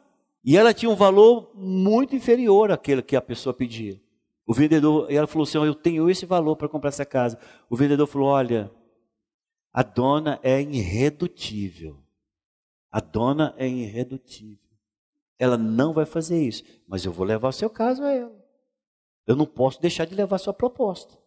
E 0.43 0.58
ela 0.58 0.73
tinha 0.73 0.89
um 0.89 0.95
valor 0.95 1.51
muito 1.54 2.15
inferior 2.15 2.71
àquele 2.71 3.01
que 3.01 3.15
a 3.15 3.21
pessoa 3.21 3.54
pedia. 3.54 4.01
O 4.45 4.54
vendedor, 4.54 5.12
ela 5.12 5.27
falou 5.27 5.43
assim: 5.43 5.58
Eu 5.60 5.75
tenho 5.75 6.10
esse 6.10 6.25
valor 6.25 6.56
para 6.56 6.67
comprar 6.67 6.89
essa 6.89 7.06
casa. 7.06 7.39
O 7.69 7.75
vendedor 7.75 8.08
falou: 8.08 8.27
Olha, 8.27 8.71
a 9.71 9.84
dona 9.84 10.39
é 10.41 10.62
irredutível. 10.62 12.04
A 12.91 12.99
dona 12.99 13.54
é 13.58 13.67
irredutível. 13.67 14.69
Ela 15.39 15.58
não 15.58 15.93
vai 15.93 16.06
fazer 16.06 16.41
isso, 16.41 16.63
mas 16.88 17.06
eu 17.06 17.12
vou 17.12 17.25
levar 17.25 17.49
o 17.49 17.54
seu 17.54 17.69
caso 17.69 18.04
a 18.04 18.12
ela. 18.12 18.36
Eu 19.25 19.36
não 19.36 19.45
posso 19.45 19.82
deixar 19.82 20.06
de 20.06 20.13
levar 20.13 20.38
sua 20.38 20.54
proposta. 20.54 21.17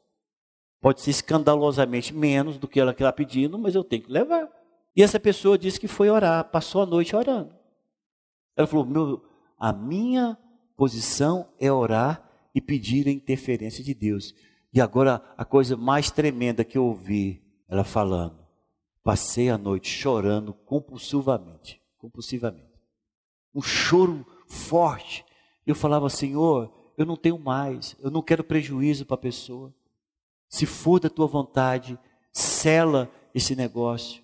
Pode 0.81 1.01
ser 1.01 1.11
escandalosamente 1.11 2.13
menos 2.13 2.59
do 2.59 2.69
que 2.69 2.79
ela 2.79 2.91
está 2.91 3.11
pedindo, 3.13 3.59
mas 3.59 3.75
eu 3.75 3.83
tenho 3.83 4.03
que 4.03 4.13
levar. 4.13 4.51
E 4.95 5.03
essa 5.03 5.19
pessoa 5.19 5.57
disse 5.57 5.81
que 5.81 5.89
foi 5.89 6.11
orar, 6.11 6.51
passou 6.51 6.83
a 6.83 6.87
noite 6.87 7.17
orando. 7.17 7.55
Ela 8.57 8.67
falou: 8.67 8.85
Meu, 8.85 9.25
a 9.59 9.73
minha 9.73 10.39
posição 10.77 11.49
é 11.59 11.71
orar 11.73 12.29
e 12.55 12.61
pedir 12.61 13.09
a 13.09 13.13
interferência 13.13 13.83
de 13.83 13.95
Deus. 13.95 14.35
E 14.73 14.81
agora 14.81 15.23
a 15.37 15.45
coisa 15.45 15.77
mais 15.77 16.11
tremenda 16.11 16.65
que 16.65 16.77
eu 16.77 16.85
ouvi 16.85 17.43
ela 17.69 17.85
falando, 17.85 18.39
passei 19.03 19.49
a 19.49 19.59
noite 19.59 19.89
chorando 19.89 20.53
compulsivamente, 20.53 21.81
compulsivamente. 21.97 22.73
Um 23.55 23.63
choro 23.63 24.27
forte. 24.49 25.25
Eu 25.67 25.75
falava, 25.75 26.11
Senhor, 26.11 26.73
eu 26.99 27.07
não 27.07 27.17
tenho 27.17 27.39
mais, 27.39 27.97
eu 28.01 28.11
não 28.11 28.23
quero 28.23 28.45
prejuízo 28.45 29.07
para 29.07 29.15
a 29.15 29.19
pessoa. 29.19 29.73
Se 30.49 30.67
for 30.67 31.01
da 31.01 31.09
tua 31.09 31.27
vontade, 31.27 31.99
sela 32.33 33.11
esse 33.35 33.57
negócio 33.57 34.24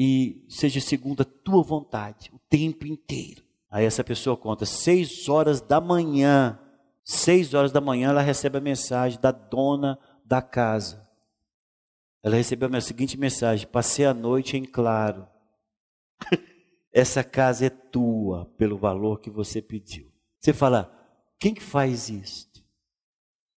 e 0.00 0.44
seja 0.48 0.80
segundo 0.80 1.22
a 1.22 1.24
tua 1.24 1.60
vontade 1.60 2.30
o 2.32 2.38
tempo 2.48 2.86
inteiro. 2.86 3.42
Aí 3.68 3.84
essa 3.84 4.04
pessoa 4.04 4.36
conta, 4.36 4.64
seis 4.64 5.28
horas 5.28 5.60
da 5.60 5.80
manhã, 5.80 6.56
seis 7.02 7.52
horas 7.52 7.72
da 7.72 7.80
manhã 7.80 8.10
ela 8.10 8.22
recebe 8.22 8.58
a 8.58 8.60
mensagem 8.60 9.20
da 9.20 9.32
dona 9.32 9.98
da 10.24 10.40
casa. 10.40 11.04
Ela 12.22 12.36
recebeu 12.36 12.72
a 12.72 12.80
seguinte 12.80 13.18
mensagem: 13.18 13.66
passei 13.66 14.06
a 14.06 14.14
noite 14.14 14.56
em 14.56 14.64
claro. 14.64 15.26
Essa 16.94 17.24
casa 17.24 17.66
é 17.66 17.70
tua 17.70 18.46
pelo 18.56 18.78
valor 18.78 19.20
que 19.20 19.30
você 19.30 19.60
pediu. 19.60 20.12
Você 20.40 20.52
fala, 20.52 20.94
quem 21.40 21.52
que 21.52 21.62
faz 21.62 22.08
isso? 22.08 22.48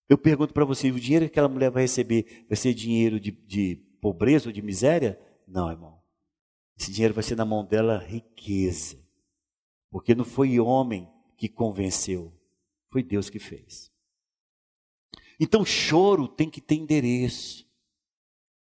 Eu 0.09 0.17
pergunto 0.17 0.53
para 0.53 0.65
você, 0.65 0.91
o 0.91 0.99
dinheiro 0.99 1.25
que 1.25 1.31
aquela 1.31 1.47
mulher 1.47 1.69
vai 1.69 1.83
receber 1.83 2.45
vai 2.49 2.57
ser 2.57 2.73
dinheiro 2.73 3.19
de, 3.19 3.31
de 3.31 3.75
pobreza 4.01 4.49
ou 4.49 4.53
de 4.53 4.61
miséria? 4.61 5.19
Não, 5.47 5.69
irmão. 5.69 6.01
Esse 6.82 6.91
dinheiro 6.91 7.13
vai 7.13 7.21
ser 7.23 7.36
na 7.36 7.45
mão 7.45 7.63
dela 7.63 7.99
riqueza. 7.99 8.97
Porque 9.91 10.15
não 10.15 10.25
foi 10.25 10.59
homem 10.59 11.07
que 11.38 11.47
convenceu, 11.47 12.34
foi 12.89 13.03
Deus 13.03 13.29
que 13.29 13.38
fez. 13.38 13.91
Então, 15.39 15.63
choro 15.63 16.27
tem 16.27 16.49
que 16.49 16.59
ter 16.59 16.73
endereço, 16.73 17.69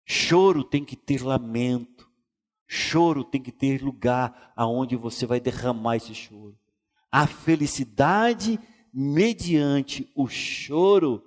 choro 0.04 0.64
tem 0.64 0.84
que 0.84 0.96
ter 0.96 1.22
lamento, 1.22 2.10
choro 2.66 3.24
tem 3.24 3.40
que 3.40 3.52
ter 3.52 3.84
lugar 3.84 4.52
aonde 4.56 4.96
você 4.96 5.28
vai 5.28 5.40
derramar 5.40 5.98
esse 5.98 6.16
choro. 6.16 6.58
A 7.12 7.28
felicidade 7.28 8.60
mediante 8.92 10.12
o 10.16 10.28
choro 10.28 11.24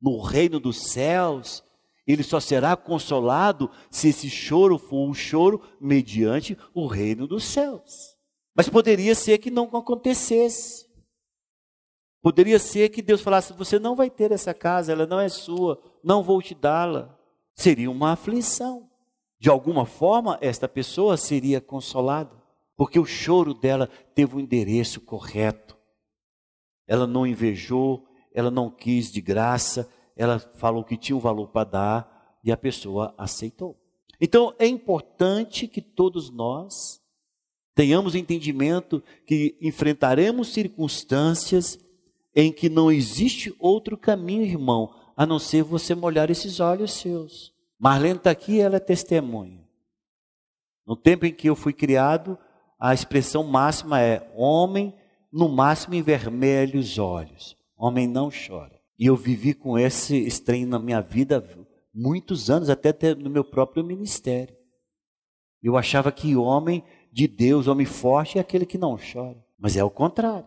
no 0.00 0.20
reino 0.22 0.60
dos 0.60 0.92
céus, 0.92 1.64
ele 2.06 2.22
só 2.22 2.40
será 2.40 2.76
consolado 2.76 3.70
se 3.90 4.08
esse 4.08 4.28
choro 4.28 4.78
for 4.78 5.08
um 5.08 5.14
choro 5.14 5.62
mediante 5.80 6.56
o 6.74 6.86
reino 6.86 7.26
dos 7.26 7.44
céus. 7.44 8.16
Mas 8.54 8.68
poderia 8.68 9.14
ser 9.14 9.38
que 9.38 9.50
não 9.50 9.64
acontecesse. 9.76 10.88
Poderia 12.22 12.58
ser 12.58 12.88
que 12.90 13.00
Deus 13.00 13.20
falasse: 13.20 13.52
Você 13.54 13.78
não 13.78 13.94
vai 13.94 14.10
ter 14.10 14.32
essa 14.32 14.52
casa, 14.52 14.92
ela 14.92 15.06
não 15.06 15.20
é 15.20 15.28
sua, 15.28 15.80
não 16.02 16.22
vou 16.22 16.42
te 16.42 16.54
dá-la. 16.54 17.16
Seria 17.54 17.90
uma 17.90 18.12
aflição. 18.12 18.88
De 19.38 19.48
alguma 19.48 19.86
forma, 19.86 20.36
esta 20.40 20.68
pessoa 20.68 21.16
seria 21.16 21.62
consolada, 21.62 22.30
porque 22.76 22.98
o 22.98 23.06
choro 23.06 23.54
dela 23.54 23.88
teve 24.14 24.36
o 24.36 24.40
endereço 24.40 25.00
correto. 25.00 25.78
Ela 26.86 27.06
não 27.06 27.26
invejou, 27.26 28.06
ela 28.34 28.50
não 28.50 28.70
quis 28.70 29.10
de 29.10 29.20
graça, 29.20 29.90
ela 30.20 30.38
falou 30.38 30.84
que 30.84 30.98
tinha 30.98 31.16
um 31.16 31.20
valor 31.20 31.48
para 31.48 31.64
dar 31.64 32.38
e 32.44 32.52
a 32.52 32.56
pessoa 32.56 33.14
aceitou. 33.16 33.74
Então 34.20 34.54
é 34.58 34.66
importante 34.66 35.66
que 35.66 35.80
todos 35.80 36.28
nós 36.28 37.00
tenhamos 37.74 38.14
entendimento 38.14 39.02
que 39.26 39.56
enfrentaremos 39.62 40.52
circunstâncias 40.52 41.78
em 42.36 42.52
que 42.52 42.68
não 42.68 42.92
existe 42.92 43.54
outro 43.58 43.96
caminho, 43.96 44.42
irmão, 44.42 44.94
a 45.16 45.24
não 45.24 45.38
ser 45.38 45.62
você 45.62 45.94
molhar 45.94 46.30
esses 46.30 46.60
olhos 46.60 46.92
seus. 46.92 47.54
Marlene 47.78 48.18
está 48.18 48.30
aqui, 48.30 48.60
ela 48.60 48.76
é 48.76 48.80
testemunha. 48.80 49.66
No 50.86 50.96
tempo 50.96 51.24
em 51.24 51.32
que 51.32 51.48
eu 51.48 51.56
fui 51.56 51.72
criado, 51.72 52.38
a 52.78 52.92
expressão 52.92 53.42
máxima 53.42 54.02
é: 54.02 54.30
homem, 54.34 54.94
no 55.32 55.48
máximo, 55.48 55.94
envermelha 55.94 56.78
os 56.78 56.98
olhos. 56.98 57.56
Homem 57.74 58.06
não 58.06 58.28
chora. 58.28 58.79
E 59.00 59.06
eu 59.06 59.16
vivi 59.16 59.54
com 59.54 59.78
esse 59.78 60.14
estranho 60.14 60.66
na 60.66 60.78
minha 60.78 61.00
vida 61.00 61.42
muitos 61.92 62.50
anos, 62.50 62.68
até 62.68 62.92
no 63.14 63.30
meu 63.30 63.42
próprio 63.42 63.82
ministério. 63.82 64.54
Eu 65.62 65.78
achava 65.78 66.12
que 66.12 66.36
homem 66.36 66.84
de 67.10 67.26
Deus, 67.26 67.66
homem 67.66 67.86
forte, 67.86 68.36
é 68.36 68.42
aquele 68.42 68.66
que 68.66 68.76
não 68.76 68.98
chora. 68.98 69.42
Mas 69.58 69.74
é 69.74 69.82
o 69.82 69.88
contrário. 69.88 70.46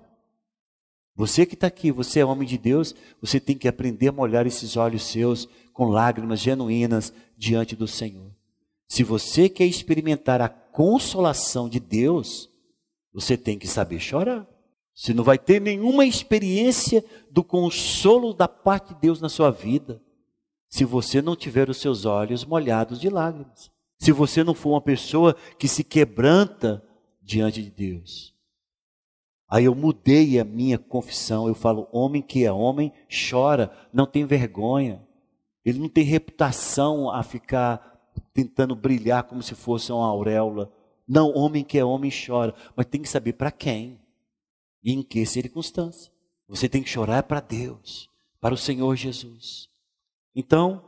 Você 1.16 1.48
que 1.48 1.56
está 1.56 1.66
aqui, 1.66 1.92
você 1.92 2.20
é 2.20 2.26
homem 2.26 2.48
de 2.48 2.60
Deus, 2.60 2.94
você 3.20 3.40
tem 3.40 3.58
que 3.58 3.68
aprender 3.68 4.10
a 4.10 4.12
molhar 4.12 4.46
esses 4.46 4.78
olhos 4.78 5.02
seus 5.02 5.50
com 5.74 5.86
lágrimas 5.86 6.40
genuínas 6.40 7.12
diante 7.36 7.76
do 7.76 7.88
Senhor. 7.88 8.32
Se 8.88 9.04
você 9.04 9.50
quer 9.50 9.66
experimentar 9.66 10.42
a 10.42 10.50
consolação 10.50 11.68
de 11.68 11.80
Deus, 11.80 12.52
você 13.12 13.36
tem 13.36 13.58
que 13.58 13.68
saber 13.68 14.00
chorar. 14.00 14.48
Você 14.94 15.14
não 15.14 15.24
vai 15.24 15.38
ter 15.38 15.60
nenhuma 15.60 16.06
experiência 16.06 17.04
do 17.32 17.44
consolo 17.44 18.34
da 18.34 18.48
parte 18.48 18.94
de 18.94 19.02
Deus 19.02 19.20
na 19.20 19.30
sua 19.30 19.50
vida, 19.50 20.02
se 20.70 20.86
você 20.86 21.22
não 21.22 21.36
tiver 21.36 21.70
os 21.70 21.78
seus 21.78 22.06
olhos 22.06 22.46
molhados 22.46 23.00
de 23.00 23.10
lágrimas. 23.10 23.72
Se 24.00 24.12
você 24.12 24.44
não 24.44 24.54
for 24.54 24.72
uma 24.72 24.82
pessoa 24.82 25.36
que 25.58 25.68
se 25.68 25.84
quebranta 25.84 26.84
diante 27.22 27.62
de 27.62 27.72
Deus. 27.72 28.34
Aí 29.48 29.66
eu 29.66 29.76
mudei 29.76 30.40
a 30.40 30.44
minha 30.44 30.80
confissão. 30.80 31.48
Eu 31.48 31.54
falo: 31.54 31.88
homem 31.92 32.22
que 32.22 32.44
é 32.44 32.52
homem 32.52 32.92
chora, 33.30 33.72
não 33.94 34.06
tem 34.06 34.26
vergonha. 34.26 35.06
Ele 35.64 35.80
não 35.80 35.88
tem 35.88 36.04
reputação 36.04 37.10
a 37.10 37.24
ficar 37.24 38.02
tentando 38.34 38.76
brilhar 38.76 39.24
como 39.24 39.42
se 39.42 39.56
fosse 39.56 39.92
uma 39.92 40.08
auréola. 40.08 40.72
Não, 41.08 41.32
homem 41.36 41.64
que 41.64 41.78
é 41.78 41.86
homem 41.86 42.12
chora, 42.12 42.54
mas 42.76 42.88
tem 42.88 43.02
que 43.02 43.08
saber 43.08 43.34
para 43.34 43.52
quem. 43.52 44.00
E 44.84 44.92
em 44.92 45.02
que 45.02 45.26
circunstância? 45.26 46.12
Você 46.48 46.68
tem 46.68 46.84
que 46.84 46.90
chorar 46.90 47.24
para 47.24 47.40
Deus, 47.40 48.10
para 48.40 48.54
o 48.54 48.58
Senhor 48.58 48.96
Jesus. 48.96 49.70
Então, 50.36 50.84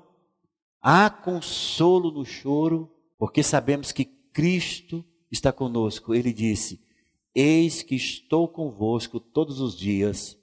há 0.82 1.10
consolo 1.10 2.12
no 2.12 2.26
choro, 2.26 2.92
porque 3.18 3.42
sabemos 3.42 3.92
que 3.92 4.06
Cristo 4.06 5.04
está 5.32 5.52
conosco. 5.52 6.14
Ele 6.14 6.34
disse: 6.34 6.84
Eis 7.34 7.82
que 7.82 7.96
estou 7.96 8.48
convosco 8.48 9.20
todos 9.20 9.60
os 9.60 9.78
dias 9.78 10.38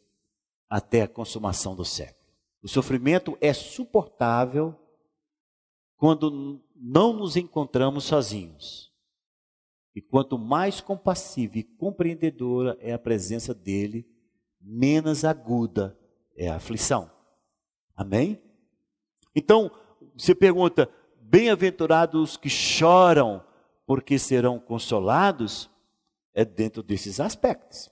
até 0.68 1.02
a 1.02 1.08
consumação 1.08 1.76
do 1.76 1.84
século. 1.84 2.22
O 2.62 2.68
sofrimento 2.68 3.36
é 3.40 3.52
suportável 3.52 4.74
quando 5.96 6.60
não 6.74 7.12
nos 7.12 7.36
encontramos 7.36 8.04
sozinhos. 8.04 8.91
E 9.94 10.00
quanto 10.00 10.38
mais 10.38 10.80
compassiva 10.80 11.58
e 11.58 11.62
compreendedora 11.62 12.76
é 12.80 12.92
a 12.92 12.98
presença 12.98 13.52
dele, 13.54 14.06
menos 14.60 15.24
aguda 15.24 15.98
é 16.36 16.48
a 16.48 16.56
aflição. 16.56 17.10
Amém? 17.94 18.42
Então, 19.34 19.70
você 20.16 20.34
pergunta: 20.34 20.88
bem-aventurados 21.20 22.36
que 22.36 22.48
choram, 22.48 23.44
porque 23.86 24.18
serão 24.18 24.58
consolados? 24.58 25.70
É 26.34 26.44
dentro 26.46 26.82
desses 26.82 27.20
aspectos. 27.20 27.90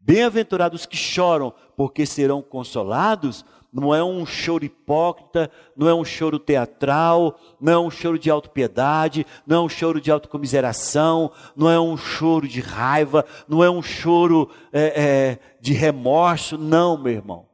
Bem-aventurados 0.00 0.86
que 0.86 0.96
choram, 0.96 1.52
porque 1.76 2.06
serão 2.06 2.42
consolados, 2.42 3.44
não 3.74 3.92
é 3.92 4.04
um 4.04 4.24
choro 4.24 4.64
hipócrita, 4.64 5.50
não 5.76 5.88
é 5.88 5.94
um 5.94 6.04
choro 6.04 6.38
teatral, 6.38 7.40
não 7.60 7.72
é 7.72 7.78
um 7.78 7.90
choro 7.90 8.16
de 8.16 8.30
autopiedade, 8.30 9.26
não 9.44 9.56
é 9.56 9.60
um 9.62 9.68
choro 9.68 10.00
de 10.00 10.12
autocomiseração, 10.12 11.32
não 11.56 11.68
é 11.68 11.80
um 11.80 11.96
choro 11.96 12.46
de 12.46 12.60
raiva, 12.60 13.26
não 13.48 13.64
é 13.64 13.68
um 13.68 13.82
choro 13.82 14.48
é, 14.72 15.02
é, 15.02 15.38
de 15.60 15.72
remorso, 15.72 16.56
não, 16.56 16.96
meu 16.96 17.14
irmão. 17.14 17.48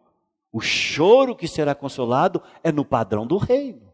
O 0.53 0.61
choro 0.61 1.35
que 1.35 1.49
será 1.49 1.75
consolado 1.75 2.43
é 2.63 2.71
no 2.71 2.85
padrão 2.85 3.27
do 3.27 3.39
reino. 3.39 3.91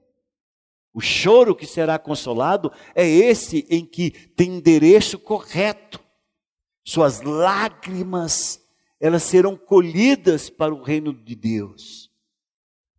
O 0.93 1.01
choro 1.01 1.55
que 1.55 1.67
será 1.67 1.97
consolado 1.97 2.73
é 2.93 3.07
esse 3.07 3.65
em 3.71 3.87
que 3.87 4.11
tem 4.11 4.57
endereço 4.57 5.17
correto. 5.17 6.01
Suas 6.85 7.21
lágrimas, 7.21 8.61
elas 8.99 9.23
serão 9.23 9.57
colhidas 9.57 10.51
para 10.51 10.75
o 10.75 10.83
reino 10.83 11.15
de 11.15 11.37
Deus 11.37 12.06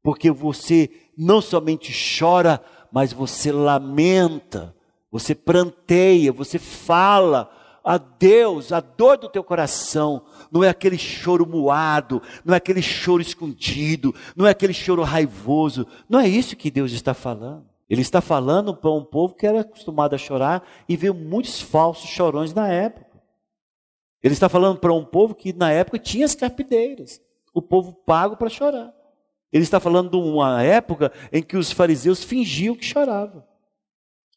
porque 0.02 0.32
você 0.32 0.89
não 1.18 1.41
somente 1.41 1.93
chora, 2.20 2.62
mas 2.91 3.12
você 3.12 3.52
lamenta, 3.52 4.76
você 5.12 5.34
pranteia, 5.34 6.32
você 6.32 6.60
fala 6.60 7.50
a 7.84 7.98
Deus, 7.98 8.74
a 8.74 8.82
dor 8.82 9.18
do 9.18 9.30
teu 9.30 9.41
coração, 9.43 10.24
não 10.52 10.62
é 10.62 10.68
aquele 10.68 10.98
choro 10.98 11.48
moado, 11.48 12.22
não 12.43 12.54
é 12.54 12.58
aquele 12.58 12.82
choro 12.82 13.22
escondido, 13.22 14.14
não 14.36 14.45
é 14.45 14.50
aquele 14.50 14.74
choro 14.74 15.04
raivoso, 15.04 15.88
não 16.10 16.20
é 16.20 16.28
isso 16.28 16.58
que 16.58 16.70
Deus 16.70 16.91
está 16.91 17.14
falando. 17.14 17.66
Ele 17.89 18.02
está 18.02 18.20
falando 18.20 18.76
para 18.76 18.91
um 18.91 19.06
povo 19.06 19.36
que 19.36 19.48
era 19.48 19.62
acostumado 19.62 20.14
a 20.14 20.18
chorar 20.18 20.68
e 20.89 20.98
viu 20.98 21.14
muitos 21.14 21.62
falsos 21.62 22.10
chorões 22.10 22.54
na 22.54 22.68
época. 22.68 23.08
Ele 24.22 24.34
está 24.34 24.50
falando 24.50 24.80
para 24.80 24.93
um 24.93 25.06
povo 25.06 25.34
que 25.34 25.54
na 25.54 25.72
época 25.72 25.98
tinha 25.98 26.26
as 26.26 26.36
carpideiras, 26.36 27.22
o 27.54 27.62
povo 27.62 27.93
pago 27.93 28.36
para 28.36 28.50
chorar. 28.50 28.93
Ele 29.58 29.64
está 29.64 29.80
falando 29.80 30.12
de 30.12 30.18
uma 30.18 30.62
época 30.62 31.12
em 31.34 31.41
que 31.41 31.58
os 31.58 31.72
fariseus 31.72 32.24
fingiam 32.24 32.76
que 32.76 32.86
choravam. 32.86 33.43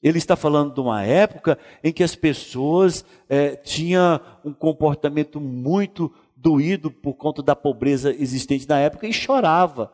Ele 0.02 0.16
está 0.16 0.34
falando 0.34 0.72
de 0.72 0.80
uma 0.80 1.04
época 1.04 1.58
em 1.84 1.92
que 1.92 2.02
as 2.02 2.16
pessoas 2.16 3.04
é, 3.28 3.54
tinham 3.54 4.18
um 4.42 4.54
comportamento 4.54 5.38
muito 5.38 6.10
doído 6.34 6.90
por 6.90 7.12
conta 7.12 7.42
da 7.42 7.54
pobreza 7.54 8.14
existente 8.14 8.66
na 8.66 8.78
época 8.78 9.06
e 9.06 9.12
chorava. 9.12 9.92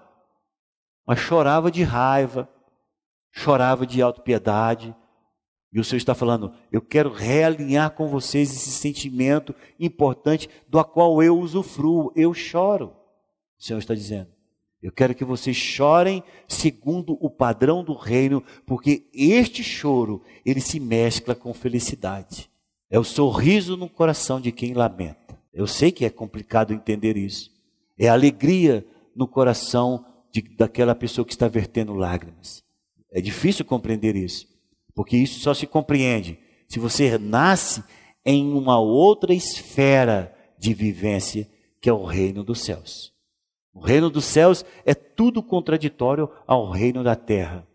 Mas 1.04 1.18
chorava 1.18 1.72
de 1.72 1.82
raiva, 1.82 2.48
chorava 3.32 3.84
de 3.84 4.00
autopiedade. 4.00 4.94
E 5.72 5.80
o 5.80 5.84
Senhor 5.84 5.98
está 5.98 6.14
falando: 6.14 6.54
eu 6.70 6.80
quero 6.80 7.10
realinhar 7.12 7.90
com 7.90 8.06
vocês 8.06 8.52
esse 8.52 8.70
sentimento 8.70 9.52
importante 9.80 10.48
do 10.68 10.84
qual 10.84 11.20
eu 11.20 11.36
usufruo, 11.36 12.12
eu 12.14 12.32
choro. 12.32 12.94
O 13.58 13.64
Senhor 13.64 13.80
está 13.80 13.92
dizendo. 13.92 14.35
Eu 14.86 14.92
quero 14.92 15.16
que 15.16 15.24
vocês 15.24 15.56
chorem 15.56 16.22
segundo 16.46 17.18
o 17.20 17.28
padrão 17.28 17.82
do 17.82 17.92
reino, 17.92 18.40
porque 18.64 19.04
este 19.12 19.60
choro, 19.60 20.22
ele 20.44 20.60
se 20.60 20.78
mescla 20.78 21.34
com 21.34 21.52
felicidade. 21.52 22.48
É 22.88 22.96
o 22.96 23.02
sorriso 23.02 23.76
no 23.76 23.88
coração 23.88 24.40
de 24.40 24.52
quem 24.52 24.74
lamenta. 24.74 25.36
Eu 25.52 25.66
sei 25.66 25.90
que 25.90 26.04
é 26.04 26.08
complicado 26.08 26.72
entender 26.72 27.16
isso. 27.16 27.50
É 27.98 28.06
alegria 28.06 28.86
no 29.12 29.26
coração 29.26 30.06
de, 30.32 30.40
daquela 30.40 30.94
pessoa 30.94 31.24
que 31.24 31.32
está 31.32 31.48
vertendo 31.48 31.92
lágrimas. 31.92 32.62
É 33.10 33.20
difícil 33.20 33.64
compreender 33.64 34.14
isso, 34.14 34.46
porque 34.94 35.16
isso 35.16 35.40
só 35.40 35.52
se 35.52 35.66
compreende 35.66 36.38
se 36.68 36.78
você 36.78 37.18
nasce 37.18 37.82
em 38.24 38.52
uma 38.52 38.78
outra 38.78 39.34
esfera 39.34 40.32
de 40.56 40.72
vivência, 40.72 41.50
que 41.80 41.88
é 41.90 41.92
o 41.92 42.04
reino 42.04 42.44
dos 42.44 42.60
céus. 42.60 43.15
O 43.76 43.80
reino 43.80 44.08
dos 44.08 44.24
céus 44.24 44.64
é 44.86 44.94
tudo 44.94 45.42
contraditório 45.42 46.30
ao 46.46 46.70
reino 46.70 47.04
da 47.04 47.14
terra. 47.14 47.68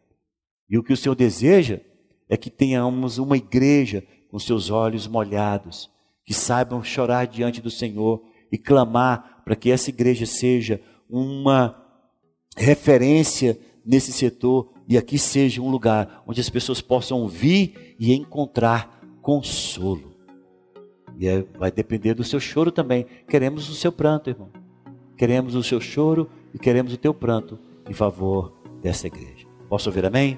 E 0.68 0.76
o 0.76 0.84
que 0.84 0.92
o 0.92 0.98
Senhor 0.98 1.14
deseja 1.14 1.80
é 2.28 2.36
que 2.36 2.50
tenhamos 2.50 3.20
uma 3.20 3.38
igreja 3.38 4.04
com 4.32 4.40
seus 4.40 4.72
olhos 4.72 5.06
molhados, 5.06 5.92
que 6.26 6.34
saibam 6.34 6.84
chorar 6.84 7.28
diante 7.28 7.62
do 7.62 7.70
Senhor 7.70 8.24
e 8.52 8.58
clamar 8.58 9.44
para 9.46 9.56
que 9.56 9.70
essa 9.70 9.92
igreja 9.92 10.26
seja 10.26 10.82
uma 11.08 11.76
referência 12.58 13.60
nesse 13.86 14.12
setor 14.12 14.74
e 14.88 14.98
aqui 14.98 15.20
seja 15.20 15.62
um 15.62 15.70
lugar 15.70 16.24
onde 16.26 16.42
as 16.42 16.50
pessoas 16.50 16.82
possam 16.82 17.28
vir 17.28 17.96
e 18.00 18.12
encontrar 18.12 19.00
consolo. 19.22 20.16
E 21.16 21.28
é, 21.28 21.44
vai 21.60 21.72
depender 21.72 22.16
do 22.16 22.24
seu 22.24 22.40
choro 22.40 22.72
também. 22.72 23.06
Queremos 23.28 23.70
o 23.70 23.76
seu 23.76 23.92
pranto, 23.92 24.32
irmão. 24.32 24.61
Queremos 25.22 25.54
o 25.54 25.62
seu 25.62 25.80
choro 25.80 26.28
e 26.52 26.58
queremos 26.58 26.92
o 26.94 26.98
teu 26.98 27.14
pranto 27.14 27.60
em 27.88 27.94
favor 27.94 28.54
dessa 28.82 29.06
igreja. 29.06 29.46
Posso 29.70 29.88
ouvir 29.88 30.04
amém? 30.04 30.36